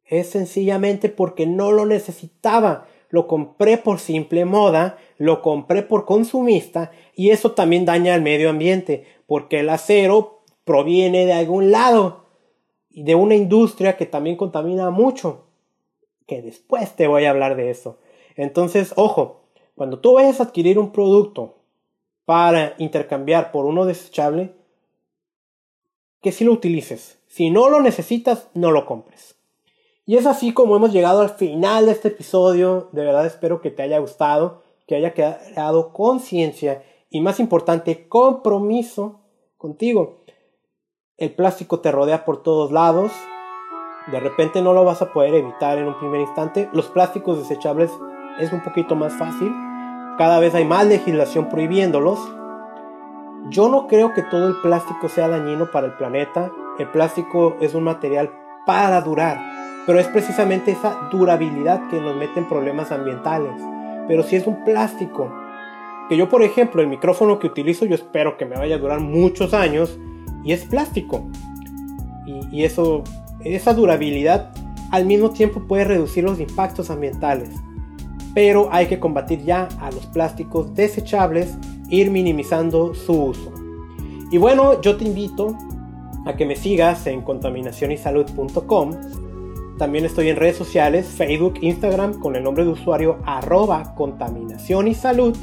Es 0.04 0.30
sencillamente 0.30 1.08
porque 1.08 1.46
no 1.46 1.72
lo 1.72 1.86
necesitaba. 1.86 2.86
Lo 3.08 3.26
compré 3.26 3.78
por 3.78 3.98
simple 3.98 4.44
moda, 4.44 4.98
lo 5.16 5.42
compré 5.42 5.82
por 5.82 6.04
consumista 6.04 6.90
y 7.14 7.30
eso 7.30 7.52
también 7.52 7.84
daña 7.84 8.14
al 8.14 8.22
medio 8.22 8.50
ambiente, 8.50 9.04
porque 9.26 9.60
el 9.60 9.68
acero 9.70 10.42
proviene 10.64 11.24
de 11.24 11.32
algún 11.32 11.70
lado 11.70 12.24
y 12.90 13.04
de 13.04 13.14
una 13.14 13.36
industria 13.36 13.96
que 13.96 14.06
también 14.06 14.36
contamina 14.36 14.90
mucho. 14.90 15.44
Que 16.26 16.42
después 16.42 16.96
te 16.96 17.06
voy 17.06 17.24
a 17.24 17.30
hablar 17.30 17.56
de 17.56 17.70
eso. 17.70 17.98
Entonces, 18.34 18.92
ojo, 18.96 19.44
cuando 19.76 20.00
tú 20.00 20.14
vayas 20.14 20.40
a 20.40 20.44
adquirir 20.44 20.78
un 20.78 20.90
producto 20.90 21.54
para 22.26 22.74
intercambiar 22.76 23.52
por 23.52 23.64
uno 23.64 23.86
desechable, 23.86 24.52
que 26.20 26.32
si 26.32 26.44
lo 26.44 26.52
utilices. 26.52 27.18
Si 27.28 27.50
no 27.50 27.70
lo 27.70 27.80
necesitas, 27.80 28.48
no 28.52 28.72
lo 28.72 28.84
compres. 28.84 29.36
Y 30.04 30.16
es 30.16 30.26
así 30.26 30.52
como 30.52 30.76
hemos 30.76 30.92
llegado 30.92 31.20
al 31.20 31.30
final 31.30 31.86
de 31.86 31.92
este 31.92 32.08
episodio. 32.08 32.88
De 32.92 33.04
verdad 33.04 33.26
espero 33.26 33.60
que 33.60 33.70
te 33.70 33.82
haya 33.82 33.98
gustado, 33.98 34.62
que 34.86 34.96
haya 34.96 35.14
creado 35.14 35.92
conciencia 35.92 36.82
y 37.10 37.20
más 37.20 37.40
importante, 37.40 38.08
compromiso 38.08 39.20
contigo. 39.56 40.22
El 41.16 41.32
plástico 41.32 41.80
te 41.80 41.92
rodea 41.92 42.24
por 42.24 42.42
todos 42.42 42.72
lados. 42.72 43.12
De 44.10 44.20
repente 44.20 44.62
no 44.62 44.72
lo 44.72 44.84
vas 44.84 45.02
a 45.02 45.12
poder 45.12 45.34
evitar 45.34 45.78
en 45.78 45.86
un 45.86 45.98
primer 45.98 46.20
instante. 46.20 46.68
Los 46.72 46.88
plásticos 46.88 47.38
desechables 47.38 47.90
es 48.38 48.52
un 48.52 48.62
poquito 48.62 48.96
más 48.96 49.12
fácil. 49.14 49.52
Cada 50.18 50.40
vez 50.40 50.54
hay 50.54 50.64
más 50.64 50.86
legislación 50.86 51.50
prohibiéndolos. 51.50 52.18
Yo 53.50 53.68
no 53.68 53.86
creo 53.86 54.14
que 54.14 54.22
todo 54.22 54.48
el 54.48 54.56
plástico 54.62 55.10
sea 55.10 55.28
dañino 55.28 55.70
para 55.70 55.88
el 55.88 55.92
planeta. 55.92 56.50
El 56.78 56.88
plástico 56.88 57.56
es 57.60 57.74
un 57.74 57.84
material 57.84 58.30
para 58.64 59.02
durar, 59.02 59.38
pero 59.84 59.98
es 59.98 60.06
precisamente 60.08 60.70
esa 60.70 61.08
durabilidad 61.12 61.88
que 61.88 62.00
nos 62.00 62.16
mete 62.16 62.40
en 62.40 62.48
problemas 62.48 62.92
ambientales. 62.92 63.52
Pero 64.08 64.22
si 64.22 64.36
es 64.36 64.46
un 64.46 64.64
plástico, 64.64 65.30
que 66.08 66.16
yo 66.16 66.30
por 66.30 66.42
ejemplo 66.42 66.80
el 66.80 66.88
micrófono 66.88 67.38
que 67.38 67.48
utilizo 67.48 67.84
yo 67.84 67.94
espero 67.94 68.38
que 68.38 68.46
me 68.46 68.56
vaya 68.56 68.76
a 68.76 68.78
durar 68.78 69.00
muchos 69.00 69.52
años 69.52 69.98
y 70.44 70.52
es 70.52 70.64
plástico. 70.64 71.28
Y, 72.26 72.64
esa 72.64 73.74
durabilidad 73.74 74.50
al 74.90 75.04
mismo 75.04 75.30
tiempo 75.30 75.62
puede 75.68 75.84
reducir 75.84 76.24
los 76.24 76.40
impactos 76.40 76.90
ambientales 76.90 77.50
pero 78.36 78.68
hay 78.70 78.86
que 78.86 79.00
combatir 79.00 79.42
ya 79.46 79.66
a 79.80 79.90
los 79.90 80.04
plásticos 80.04 80.74
desechables, 80.74 81.54
ir 81.88 82.10
minimizando 82.10 82.94
su 82.94 83.28
uso. 83.28 83.50
Y 84.30 84.36
bueno, 84.36 84.78
yo 84.82 84.98
te 84.98 85.06
invito 85.06 85.56
a 86.26 86.36
que 86.36 86.44
me 86.44 86.54
sigas 86.54 87.06
en 87.06 87.22
contaminacionysalud.com. 87.22 88.90
También 89.78 90.04
estoy 90.04 90.28
en 90.28 90.36
redes 90.36 90.58
sociales, 90.58 91.06
Facebook, 91.06 91.54
Instagram, 91.62 92.20
con 92.20 92.36
el 92.36 92.42
nombre 92.42 92.66
de 92.66 92.72
usuario 92.72 93.16
arroba 93.24 93.94
contaminación 93.94 94.86
y 94.88 94.92
salud. 94.94 95.34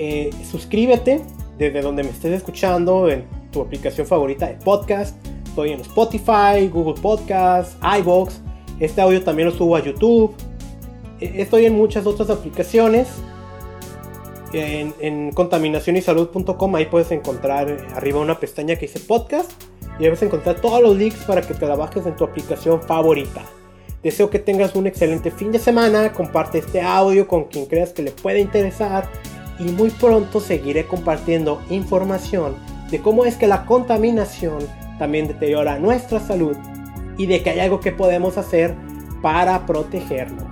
Eh, 0.00 0.30
suscríbete 0.50 1.22
desde 1.58 1.80
donde 1.80 2.02
me 2.02 2.10
estés 2.10 2.32
escuchando, 2.32 3.08
en 3.08 3.24
tu 3.52 3.60
aplicación 3.60 4.04
favorita 4.04 4.48
de 4.48 4.54
podcast. 4.54 5.16
Estoy 5.44 5.70
en 5.70 5.80
Spotify, 5.82 6.66
Google 6.72 7.00
Podcast, 7.00 7.80
iBox. 8.00 8.40
Este 8.80 9.00
audio 9.00 9.22
también 9.22 9.46
lo 9.46 9.54
subo 9.54 9.76
a 9.76 9.80
YouTube, 9.80 10.34
Estoy 11.34 11.66
en 11.66 11.74
muchas 11.74 12.06
otras 12.06 12.30
aplicaciones. 12.30 13.08
En, 14.52 14.94
en 15.00 15.32
contaminacionysalud.com 15.32 16.74
ahí 16.76 16.86
puedes 16.86 17.10
encontrar 17.10 17.86
arriba 17.94 18.20
una 18.20 18.38
pestaña 18.38 18.76
que 18.76 18.82
dice 18.82 19.00
podcast 19.00 19.50
y 19.98 20.02
debes 20.02 20.22
encontrar 20.22 20.60
todos 20.60 20.82
los 20.82 20.96
links 20.96 21.24
para 21.24 21.40
que 21.40 21.54
te 21.54 21.66
la 21.66 21.74
bajes 21.74 22.04
en 22.04 22.16
tu 22.16 22.24
aplicación 22.24 22.82
favorita. 22.82 23.42
Deseo 24.02 24.30
que 24.30 24.40
tengas 24.40 24.74
un 24.74 24.86
excelente 24.86 25.30
fin 25.30 25.52
de 25.52 25.58
semana, 25.58 26.12
comparte 26.12 26.58
este 26.58 26.82
audio 26.82 27.28
con 27.28 27.44
quien 27.44 27.66
creas 27.66 27.92
que 27.92 28.02
le 28.02 28.10
pueda 28.10 28.38
interesar 28.38 29.08
y 29.58 29.64
muy 29.64 29.90
pronto 29.90 30.40
seguiré 30.40 30.86
compartiendo 30.86 31.62
información 31.70 32.56
de 32.90 33.00
cómo 33.00 33.24
es 33.24 33.36
que 33.36 33.46
la 33.46 33.64
contaminación 33.64 34.58
también 34.98 35.28
deteriora 35.28 35.78
nuestra 35.78 36.20
salud 36.20 36.56
y 37.16 37.26
de 37.26 37.42
que 37.42 37.50
hay 37.50 37.60
algo 37.60 37.80
que 37.80 37.92
podemos 37.92 38.38
hacer 38.38 38.74
para 39.22 39.66
protegernos. 39.66 40.51